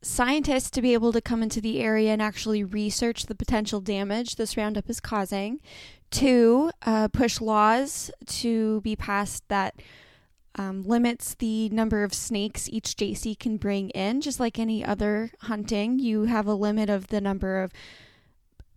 [0.01, 4.35] scientist to be able to come into the area and actually research the potential damage
[4.35, 5.59] this roundup is causing.
[6.11, 9.75] Two, uh, push laws to be passed that
[10.55, 15.31] um, limits the number of snakes each Jaycee can bring in, just like any other
[15.41, 15.99] hunting.
[15.99, 17.71] You have a limit of the number of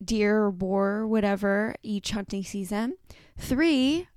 [0.05, 2.97] deer or boar or whatever each hunting season.
[3.39, 4.09] Three,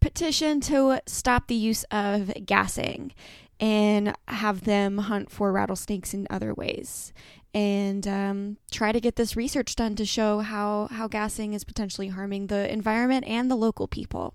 [0.00, 3.12] petition to stop the use of gassing
[3.60, 7.12] and have them hunt for rattlesnakes in other ways
[7.52, 12.08] and um, try to get this research done to show how, how gassing is potentially
[12.08, 14.34] harming the environment and the local people.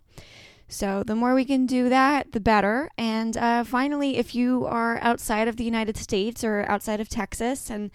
[0.67, 2.89] So, the more we can do that, the better.
[2.97, 7.69] And uh, finally, if you are outside of the United States or outside of Texas
[7.69, 7.91] and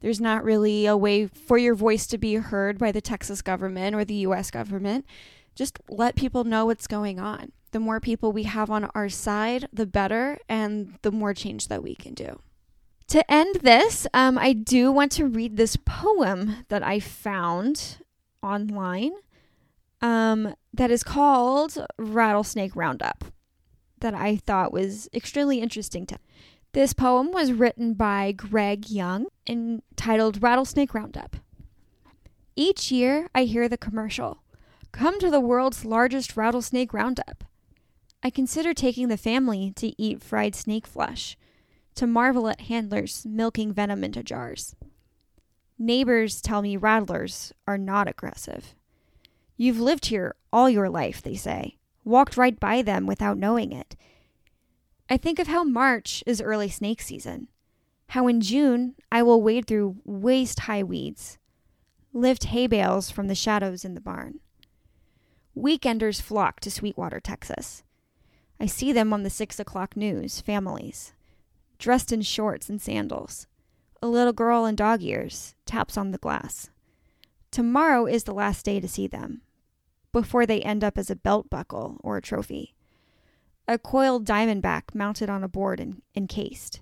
[0.00, 3.94] there's not really a way for your voice to be heard by the Texas government
[3.94, 5.04] or the US government,
[5.54, 7.52] just let people know what's going on.
[7.70, 11.82] The more people we have on our side, the better, and the more change that
[11.82, 12.40] we can do.
[13.08, 17.98] To end this, um, I do want to read this poem that I found
[18.42, 19.12] online
[20.00, 23.24] um, that is called Rattlesnake Roundup
[24.00, 26.18] that I thought was extremely interesting to.
[26.72, 31.36] This poem was written by Greg Young entitled Rattlesnake Roundup.
[32.54, 34.42] Each year I hear the commercial
[34.92, 37.44] Come to the world's largest rattlesnake roundup.
[38.22, 41.36] I consider taking the family to eat fried snake flesh,
[41.94, 44.74] to marvel at handlers milking venom into jars.
[45.78, 48.74] Neighbors tell me rattlers are not aggressive.
[49.56, 53.96] You've lived here all your life, they say, walked right by them without knowing it.
[55.08, 57.48] I think of how March is early snake season,
[58.08, 61.38] how in June I will wade through waist high weeds,
[62.12, 64.40] lift hay bales from the shadows in the barn.
[65.56, 67.82] Weekenders flock to Sweetwater, Texas.
[68.60, 71.12] I see them on the six o'clock news, families,
[71.78, 73.46] dressed in shorts and sandals.
[74.02, 76.70] A little girl in dog ears taps on the glass.
[77.50, 79.42] Tomorrow is the last day to see them
[80.12, 82.74] before they end up as a belt buckle or a trophy.
[83.66, 86.80] A coiled diamondback mounted on a board and encased.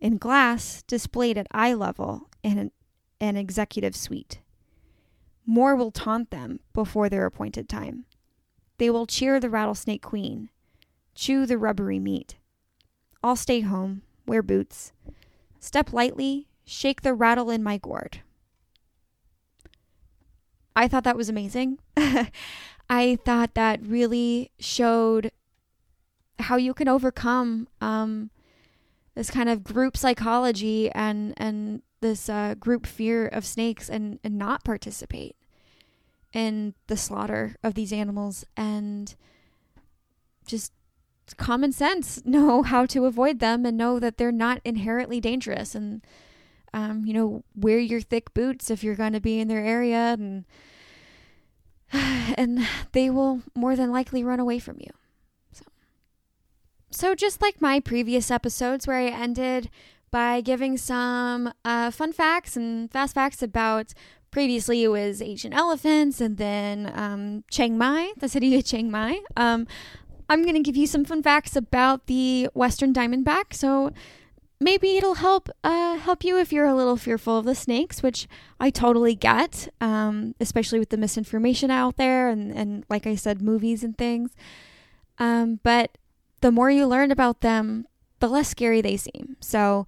[0.00, 2.70] In glass, displayed at eye level in an,
[3.20, 4.40] an executive suite.
[5.46, 8.04] More will taunt them before their appointed time.
[8.76, 10.50] They will cheer the rattlesnake queen,
[11.18, 12.36] chew the rubbery meat.
[13.24, 14.92] I'll stay home, wear boots,
[15.58, 18.20] step lightly, shake the rattle in my gourd.
[20.76, 21.80] I thought that was amazing.
[22.88, 25.32] I thought that really showed
[26.38, 28.30] how you can overcome um,
[29.16, 34.38] this kind of group psychology and and this uh, group fear of snakes and, and
[34.38, 35.34] not participate
[36.32, 39.16] in the slaughter of these animals and
[40.46, 40.72] just
[41.34, 46.02] common sense know how to avoid them and know that they're not inherently dangerous and
[46.74, 50.16] um, you know wear your thick boots if you're going to be in their area
[50.18, 50.44] and
[51.92, 54.90] and they will more than likely run away from you
[55.52, 55.64] so
[56.90, 59.70] so just like my previous episodes where i ended
[60.10, 63.92] by giving some uh, fun facts and fast facts about
[64.30, 69.20] previously it was Asian elephants and then um, Chiang Mai, the city of Chiang Mai.
[69.36, 69.66] Um,
[70.28, 73.52] I'm going to give you some fun facts about the Western Diamondback.
[73.54, 73.92] So
[74.60, 78.28] maybe it'll help uh, help you if you're a little fearful of the snakes, which
[78.60, 83.40] I totally get, um, especially with the misinformation out there and, and like I said,
[83.40, 84.30] movies and things.
[85.18, 85.96] Um, but
[86.40, 87.86] the more you learn about them,
[88.20, 89.36] the less scary they seem.
[89.40, 89.86] So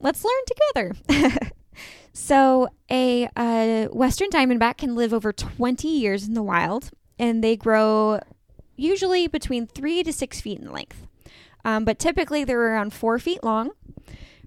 [0.00, 1.50] let's learn together.
[2.12, 7.56] so a uh, Western Diamondback can live over 20 years in the wild, and they
[7.56, 8.20] grow
[8.78, 11.06] usually between three to six feet in length.
[11.64, 13.72] Um, but typically they're around four feet long.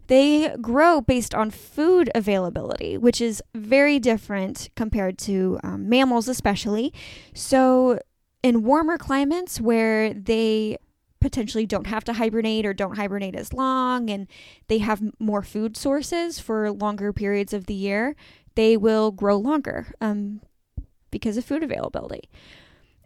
[0.08, 6.94] They grow based on food availability, which is very different compared to um, mammals, especially.
[7.34, 8.00] So,
[8.44, 10.78] in warmer climates where they
[11.22, 14.28] potentially don't have to hibernate or don't hibernate as long and
[14.68, 18.16] they have more food sources for longer periods of the year,
[18.56, 20.42] they will grow longer um,
[21.12, 22.28] because of food availability.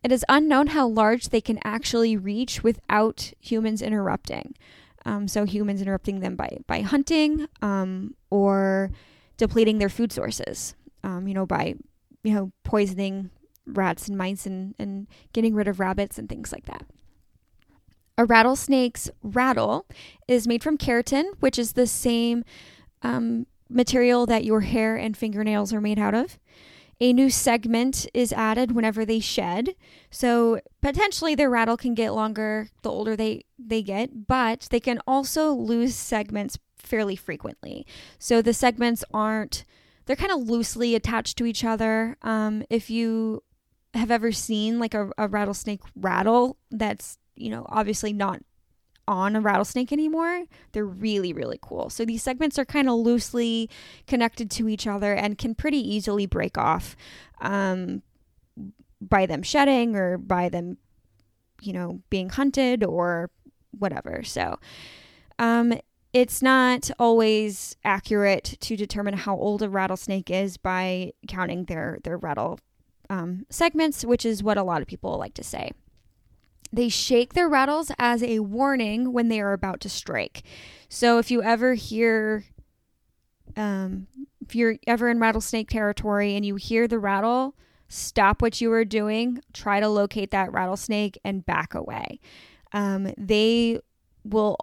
[0.05, 4.53] It is unknown how large they can actually reach without humans interrupting.
[5.03, 8.91] Um, so humans interrupting them by by hunting um, or
[9.37, 10.75] depleting their food sources.
[11.03, 11.73] Um, you know, by
[12.21, 13.31] you know poisoning
[13.65, 16.85] rats and mice and, and getting rid of rabbits and things like that.
[18.15, 19.87] A rattlesnake's rattle
[20.27, 22.45] is made from keratin, which is the same
[23.01, 26.37] um, material that your hair and fingernails are made out of.
[27.01, 29.75] A new segment is added whenever they shed.
[30.09, 34.99] So potentially their rattle can get longer the older they, they get, but they can
[35.05, 37.85] also lose segments fairly frequently.
[38.17, 39.65] So the segments aren't,
[40.05, 42.15] they're kind of loosely attached to each other.
[42.21, 43.43] Um, if you
[43.93, 48.41] have ever seen like a, a rattlesnake rattle, that's, you know, obviously not
[49.07, 50.45] on a rattlesnake anymore.
[50.71, 51.89] They're really, really cool.
[51.89, 53.69] So these segments are kind of loosely
[54.07, 56.95] connected to each other and can pretty easily break off
[57.41, 58.01] um,
[59.01, 60.77] by them shedding or by them,
[61.61, 63.29] you know, being hunted or
[63.77, 64.23] whatever.
[64.23, 64.59] So
[65.39, 65.73] um,
[66.13, 72.17] it's not always accurate to determine how old a rattlesnake is by counting their their
[72.17, 72.59] rattle
[73.09, 75.71] um, segments, which is what a lot of people like to say.
[76.71, 80.43] They shake their rattles as a warning when they are about to strike.
[80.89, 82.45] So if you ever hear,
[83.55, 84.07] um,
[84.41, 87.55] if you're ever in rattlesnake territory and you hear the rattle,
[87.87, 92.19] stop what you are doing, try to locate that rattlesnake and back away.
[92.73, 93.79] Um, they
[94.23, 94.57] will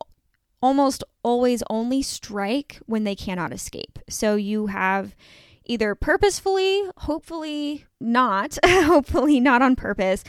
[0.61, 3.99] almost always only strike when they cannot escape.
[4.09, 5.15] So you have
[5.65, 10.25] either purposefully, hopefully not, hopefully not on purpose,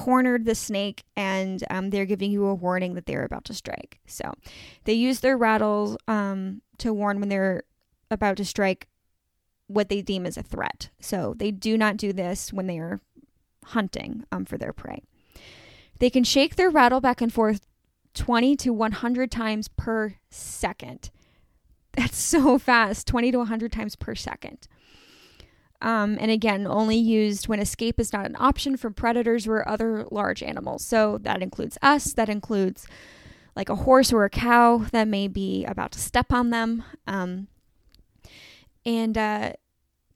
[0.00, 3.98] cornered the snake and um, they're giving you a warning that they're about to strike.
[4.06, 4.32] So
[4.84, 7.64] they use their rattles um, to warn when they're
[8.10, 8.88] about to strike
[9.66, 10.88] what they deem as a threat.
[11.00, 13.00] So they do not do this when they are
[13.66, 15.02] hunting um, for their prey.
[15.98, 17.66] They can shake their rattle back and forth
[18.14, 21.10] 20 to 100 times per second.
[21.92, 24.66] That's so fast 20 to 100 times per second.
[25.82, 30.06] Um, and again, only used when escape is not an option from predators or other
[30.10, 30.84] large animals.
[30.84, 32.86] So that includes us, that includes
[33.56, 36.84] like a horse or a cow that may be about to step on them.
[37.06, 37.48] Um,
[38.84, 39.52] and uh,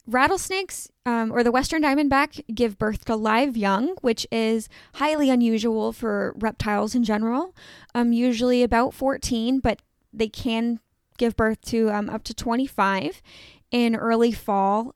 [0.06, 5.92] rattlesnakes um, or the western diamondback give birth to live young, which is highly unusual
[5.92, 7.54] for reptiles in general.
[7.94, 9.80] Um, usually about 14, but
[10.12, 10.80] they can
[11.18, 13.22] give birth to um, up to 25
[13.70, 14.94] in early fall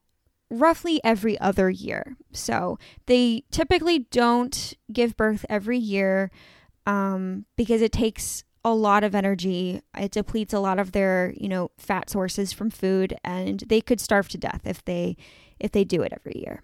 [0.50, 2.16] roughly every other year.
[2.32, 6.30] So they typically don't give birth every year
[6.86, 9.82] um, because it takes a lot of energy.
[9.96, 14.00] It depletes a lot of their, you know, fat sources from food, and they could
[14.00, 15.16] starve to death if they
[15.58, 16.62] if they do it every year.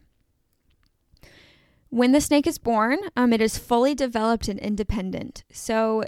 [1.91, 5.45] When the snake is born, um, it is fully developed and independent.
[5.53, 6.05] So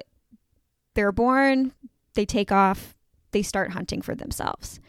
[0.94, 1.72] they're born,
[2.14, 2.96] they take off,
[3.30, 4.80] they start hunting for themselves.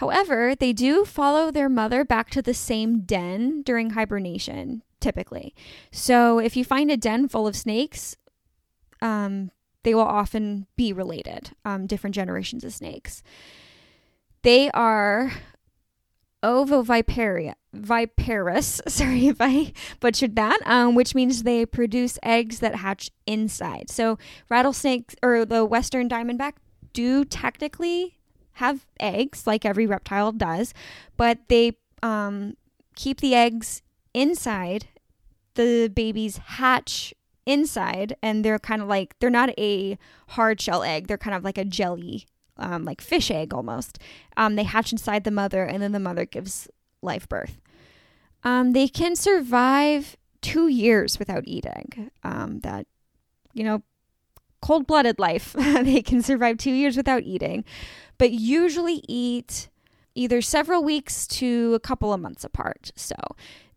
[0.00, 5.54] However, they do follow their mother back to the same den during hibernation, typically.
[5.92, 8.16] So if you find a den full of snakes,
[9.02, 9.50] um,
[9.82, 13.22] they will often be related, um, different generations of snakes.
[14.40, 15.32] They are
[16.42, 23.10] ovoviparia, viparous, sorry if I butchered that, um, which means they produce eggs that hatch
[23.26, 23.90] inside.
[23.90, 24.16] So
[24.48, 26.54] rattlesnakes or the western diamondback
[26.94, 28.16] do technically
[28.54, 30.74] have eggs, like every reptile does,
[31.16, 32.56] but they um,
[32.94, 33.82] keep the eggs
[34.14, 34.88] inside.
[35.54, 37.12] The babies hatch
[37.46, 39.98] inside, and they're kind of like they're not a
[40.28, 42.26] hard shell egg; they're kind of like a jelly
[42.60, 43.98] um, like fish egg almost.
[44.36, 46.68] Um, they hatch inside the mother, and then the mother gives
[47.02, 47.60] life birth.
[48.44, 52.10] Um, they can survive two years without eating.
[52.22, 52.86] Um, that,
[53.52, 53.82] you know,
[54.62, 55.52] cold blooded life.
[55.82, 57.64] they can survive two years without eating,
[58.20, 59.70] but usually eat
[60.14, 62.92] either several weeks to a couple of months apart.
[62.94, 63.14] So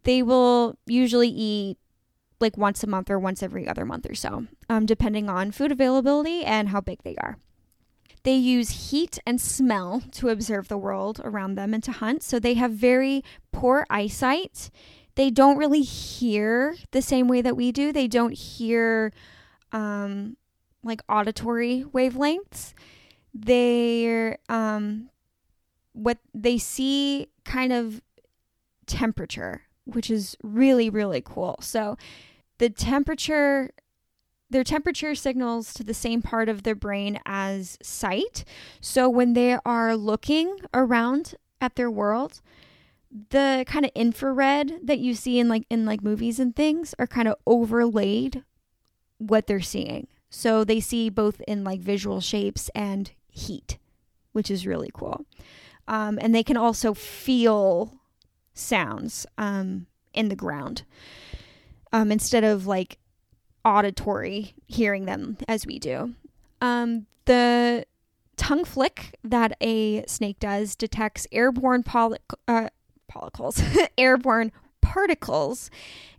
[0.04, 1.78] they will usually eat
[2.42, 5.72] like once a month or once every other month or so, um, depending on food
[5.72, 7.38] availability and how big they are.
[8.24, 12.22] They use heat and smell to observe the world around them and to hunt.
[12.22, 13.24] So they have very
[13.54, 14.70] poor eyesight.
[15.16, 17.94] They don't really hear the same way that we do.
[17.94, 19.14] They don't hear
[19.72, 20.36] um,
[20.84, 22.74] like auditory wavelengths.
[23.34, 25.10] They're um,
[25.94, 28.02] what they see kind of
[28.86, 31.58] temperature, which is really, really cool.
[31.62, 31.98] So
[32.58, 33.72] the temperature
[34.50, 38.46] their temperature signals to the same part of their brain as sight.
[38.80, 42.40] So when they are looking around at their world,
[43.30, 47.08] the kind of infrared that you see in like in like movies and things are
[47.08, 48.44] kind of overlaid
[49.18, 50.08] what they're seeing.
[50.30, 53.78] So they see both in like visual shapes and heat,
[54.32, 55.26] which is really cool.
[55.88, 58.00] Um, and they can also feel
[58.54, 60.84] sounds um, in the ground
[61.92, 63.00] um, instead of like
[63.66, 66.14] auditory hearing them as we do.
[66.62, 67.86] Um, the
[68.38, 72.70] tongue flick that a snake does detects airborne poly- uh,
[73.98, 75.70] airborne particles,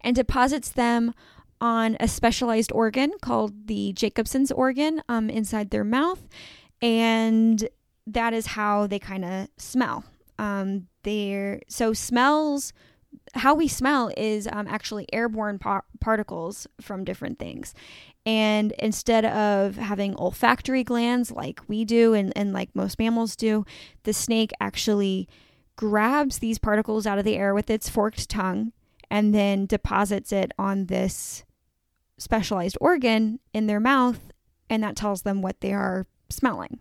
[0.01, 1.13] and deposits them
[1.61, 6.27] on a specialized organ called the Jacobson's organ um, inside their mouth,
[6.85, 7.67] and
[8.07, 10.05] that is how they kind of smell.
[10.39, 12.75] Um, they're so smells
[13.35, 17.73] how we smell is um, actually airborne par- particles from different things.
[18.27, 23.65] And instead of having olfactory glands like we do and, and like most mammals do,
[24.03, 25.29] the snake actually
[25.77, 28.73] grabs these particles out of the air with its forked tongue
[29.11, 31.45] and then deposits it on this
[32.19, 34.21] specialized organ in their mouth.
[34.69, 36.79] And that tells them what they are smelling,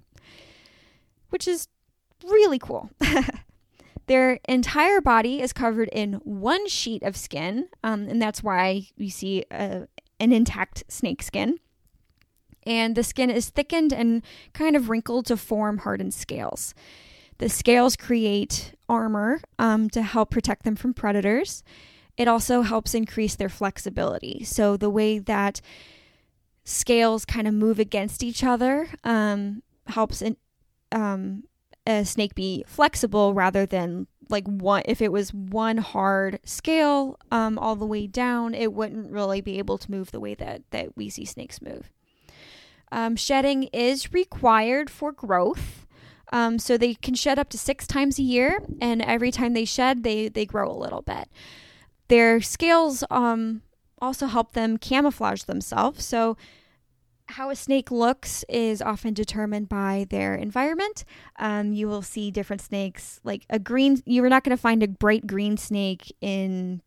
[1.29, 1.67] which is
[2.23, 2.89] really cool.
[4.07, 9.09] Their entire body is covered in one sheet of skin, um, and that's why you
[9.09, 9.87] see a,
[10.19, 11.59] an intact snake skin.
[12.65, 14.21] And the skin is thickened and
[14.53, 16.73] kind of wrinkled to form hardened scales.
[17.37, 21.63] The scales create armor um, to help protect them from predators.
[22.15, 24.43] It also helps increase their flexibility.
[24.43, 25.61] So, the way that
[26.63, 30.37] scales kind of move against each other um, helps in,
[30.91, 31.43] um,
[31.85, 37.59] a snake be flexible rather than like one if it was one hard scale um,
[37.59, 40.95] all the way down it wouldn't really be able to move the way that that
[40.95, 41.91] we see snakes move.
[42.91, 45.85] Um, shedding is required for growth
[46.31, 49.65] um, so they can shed up to six times a year and every time they
[49.65, 51.27] shed they they grow a little bit.
[52.07, 53.61] Their scales um,
[54.03, 56.37] also help them camouflage themselves so
[57.29, 61.05] how a snake looks is often determined by their environment.
[61.37, 64.83] Um, you will see different snakes, like a green, you are not going to find
[64.83, 66.81] a bright green snake in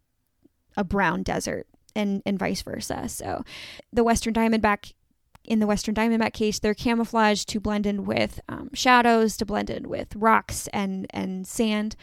[0.77, 3.09] a brown desert and, and vice versa.
[3.09, 3.45] So
[3.93, 4.93] the Western Diamondback,
[5.45, 9.71] in the Western Diamondback case, they're camouflaged to blend in with um, shadows, to blend
[9.71, 11.97] in with rocks and, and sand.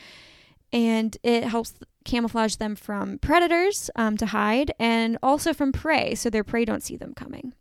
[0.74, 6.30] And it helps camouflage them from predators um, to hide and also from prey so
[6.30, 7.53] their prey don't see them coming.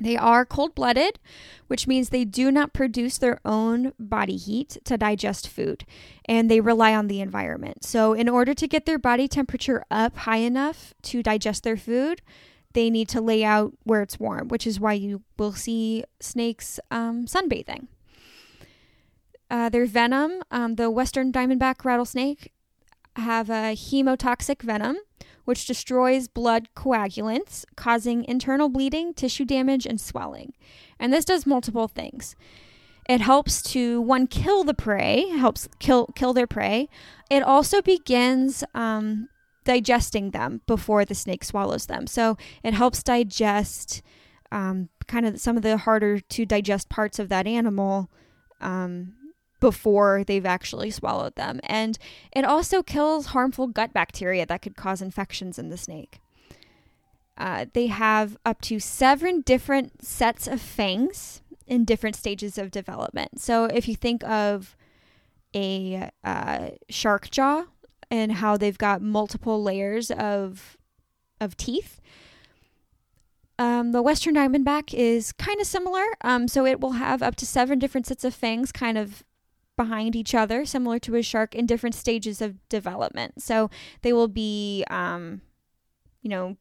[0.00, 1.18] They are cold blooded,
[1.66, 5.84] which means they do not produce their own body heat to digest food
[6.24, 7.84] and they rely on the environment.
[7.84, 12.22] So, in order to get their body temperature up high enough to digest their food,
[12.74, 16.78] they need to lay out where it's warm, which is why you will see snakes
[16.92, 17.88] um, sunbathing.
[19.50, 22.52] Uh, their venom, um, the western diamondback rattlesnake,
[23.16, 24.98] have a hemotoxic venom
[25.48, 30.52] which destroys blood coagulants, causing internal bleeding, tissue damage, and swelling.
[30.98, 32.36] And this does multiple things.
[33.08, 36.90] It helps to one kill the prey, helps kill kill their prey.
[37.30, 39.30] It also begins um,
[39.64, 42.06] digesting them before the snake swallows them.
[42.06, 44.02] So it helps digest
[44.52, 48.10] um, kind of some of the harder to digest parts of that animal
[48.60, 49.14] um,
[49.60, 51.60] before they've actually swallowed them.
[51.64, 51.98] And
[52.32, 56.20] it also kills harmful gut bacteria that could cause infections in the snake.
[57.36, 63.40] Uh, they have up to seven different sets of fangs in different stages of development.
[63.40, 64.76] So if you think of
[65.54, 67.64] a uh, shark jaw
[68.10, 70.76] and how they've got multiple layers of
[71.40, 72.00] of teeth,
[73.60, 76.04] um, the Western Diamondback is kind of similar.
[76.22, 79.24] Um, so it will have up to seven different sets of fangs, kind of
[79.78, 83.40] behind each other, similar to a shark, in different stages of development.
[83.42, 83.70] So
[84.02, 85.40] they will be, um,
[86.20, 86.58] you know,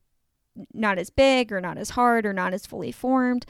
[0.73, 3.45] not as big or not as hard or not as fully formed.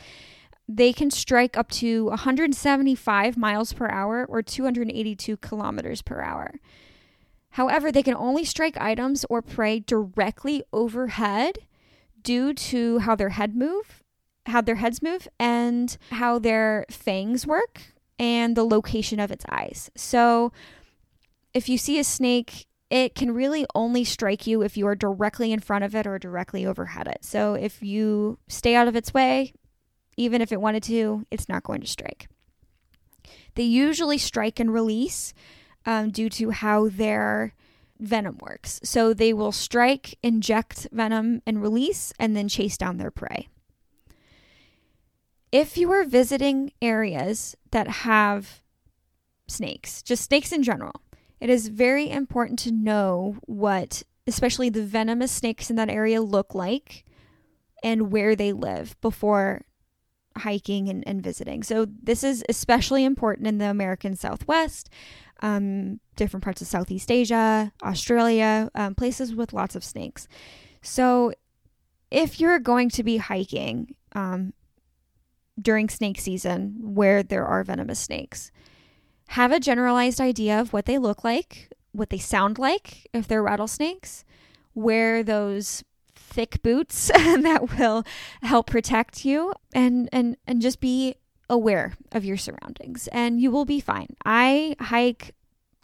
[0.68, 6.56] They can strike up to 175 miles per hour or 282 kilometers per hour.
[7.52, 11.60] However, they can only strike items or prey directly overhead
[12.22, 14.04] due to how their head move,
[14.48, 19.90] how their heads move, and how their fangs work and the location of its eyes.
[19.96, 20.52] So,
[21.54, 25.52] if you see a snake it can really only strike you if you are directly
[25.52, 27.24] in front of it or directly overhead it.
[27.26, 29.54] So if you stay out of its way,
[30.16, 32.30] even if it wanted to, it's not going to strike.
[33.56, 35.34] They usually strike and release
[35.86, 37.54] um, due to how their
[38.00, 38.80] venom works.
[38.84, 43.48] So they will strike, inject venom, and release, and then chase down their prey.
[45.52, 48.62] If you are visiting areas that have
[49.48, 51.02] snakes, just snakes in general,
[51.40, 56.54] it is very important to know what, especially the venomous snakes in that area, look
[56.54, 57.06] like
[57.84, 59.62] and where they live before
[60.38, 61.64] hiking and, and visiting.
[61.64, 64.90] So, this is especially important in the American Southwest,
[65.42, 70.28] um, different parts of Southeast Asia, Australia, um, places with lots of snakes.
[70.82, 71.34] So,
[72.12, 74.54] if you're going to be hiking um,
[75.60, 78.52] during snake season where there are venomous snakes,
[79.30, 83.44] have a generalized idea of what they look like, what they sound like if they're
[83.44, 84.24] rattlesnakes,
[84.74, 85.84] wear those
[86.16, 88.04] thick boots that will
[88.42, 91.16] help protect you and and and just be
[91.50, 94.16] aware of your surroundings and you will be fine.
[94.26, 95.34] I hike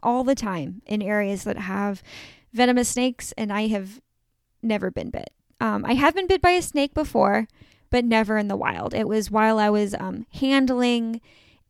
[0.01, 2.03] all the time in areas that have
[2.53, 4.01] venomous snakes and I have
[4.61, 5.32] never been bit.
[5.59, 7.47] Um, I have been bit by a snake before,
[7.94, 8.96] but never in the wild.
[8.96, 11.22] It was while I was um, handling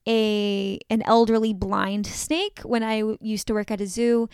[0.07, 4.29] a an elderly blind snake when I used to work at a zoo,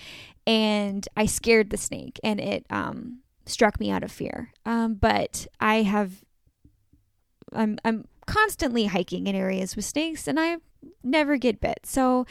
[0.45, 4.51] and I scared the snake, and it um, struck me out of fear.
[4.67, 6.23] Um, but I have,
[7.53, 10.57] I'm I'm constantly hiking in areas with snakes, and I
[11.03, 11.79] never get bit.
[11.85, 12.27] So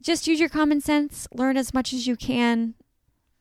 [0.00, 2.74] just use your common sense, learn as much as you can,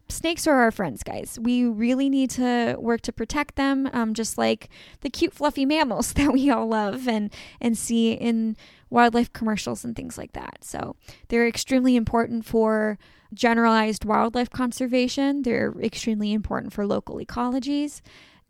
[0.09, 1.37] snakes are our friends, guys.
[1.41, 4.69] We really need to work to protect them, um, just like
[5.01, 8.55] the cute, fluffy mammals that we all love and and see in
[8.89, 10.63] wildlife commercials and things like that.
[10.63, 10.95] So
[11.29, 12.99] they're extremely important for
[13.33, 15.41] generalized wildlife conservation.
[15.41, 18.01] They're extremely important for local ecologies,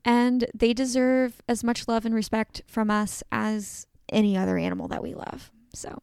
[0.03, 5.03] and they deserve as much love and respect from us as any other animal that
[5.03, 5.49] we love.
[5.73, 6.01] So.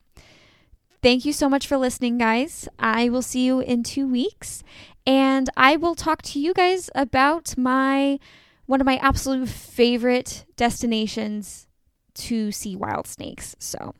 [1.02, 2.68] Thank you so much for listening, guys.
[2.78, 4.62] I will see you in two weeks,
[5.06, 8.18] and I will talk to you guys about my
[8.66, 11.66] one of my absolute favorite destinations
[12.14, 13.56] to see wild snakes.
[13.58, 13.94] So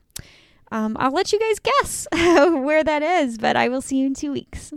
[0.71, 4.13] um, I'll let you guys guess where that is, but I will see you in
[4.13, 4.71] two weeks.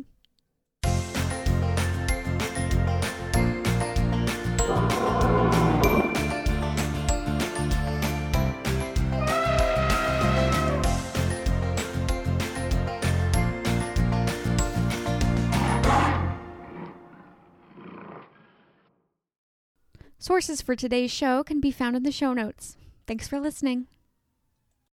[20.25, 22.79] Sources for today's show can be found in the show notes.
[23.07, 23.89] Thanks for listening.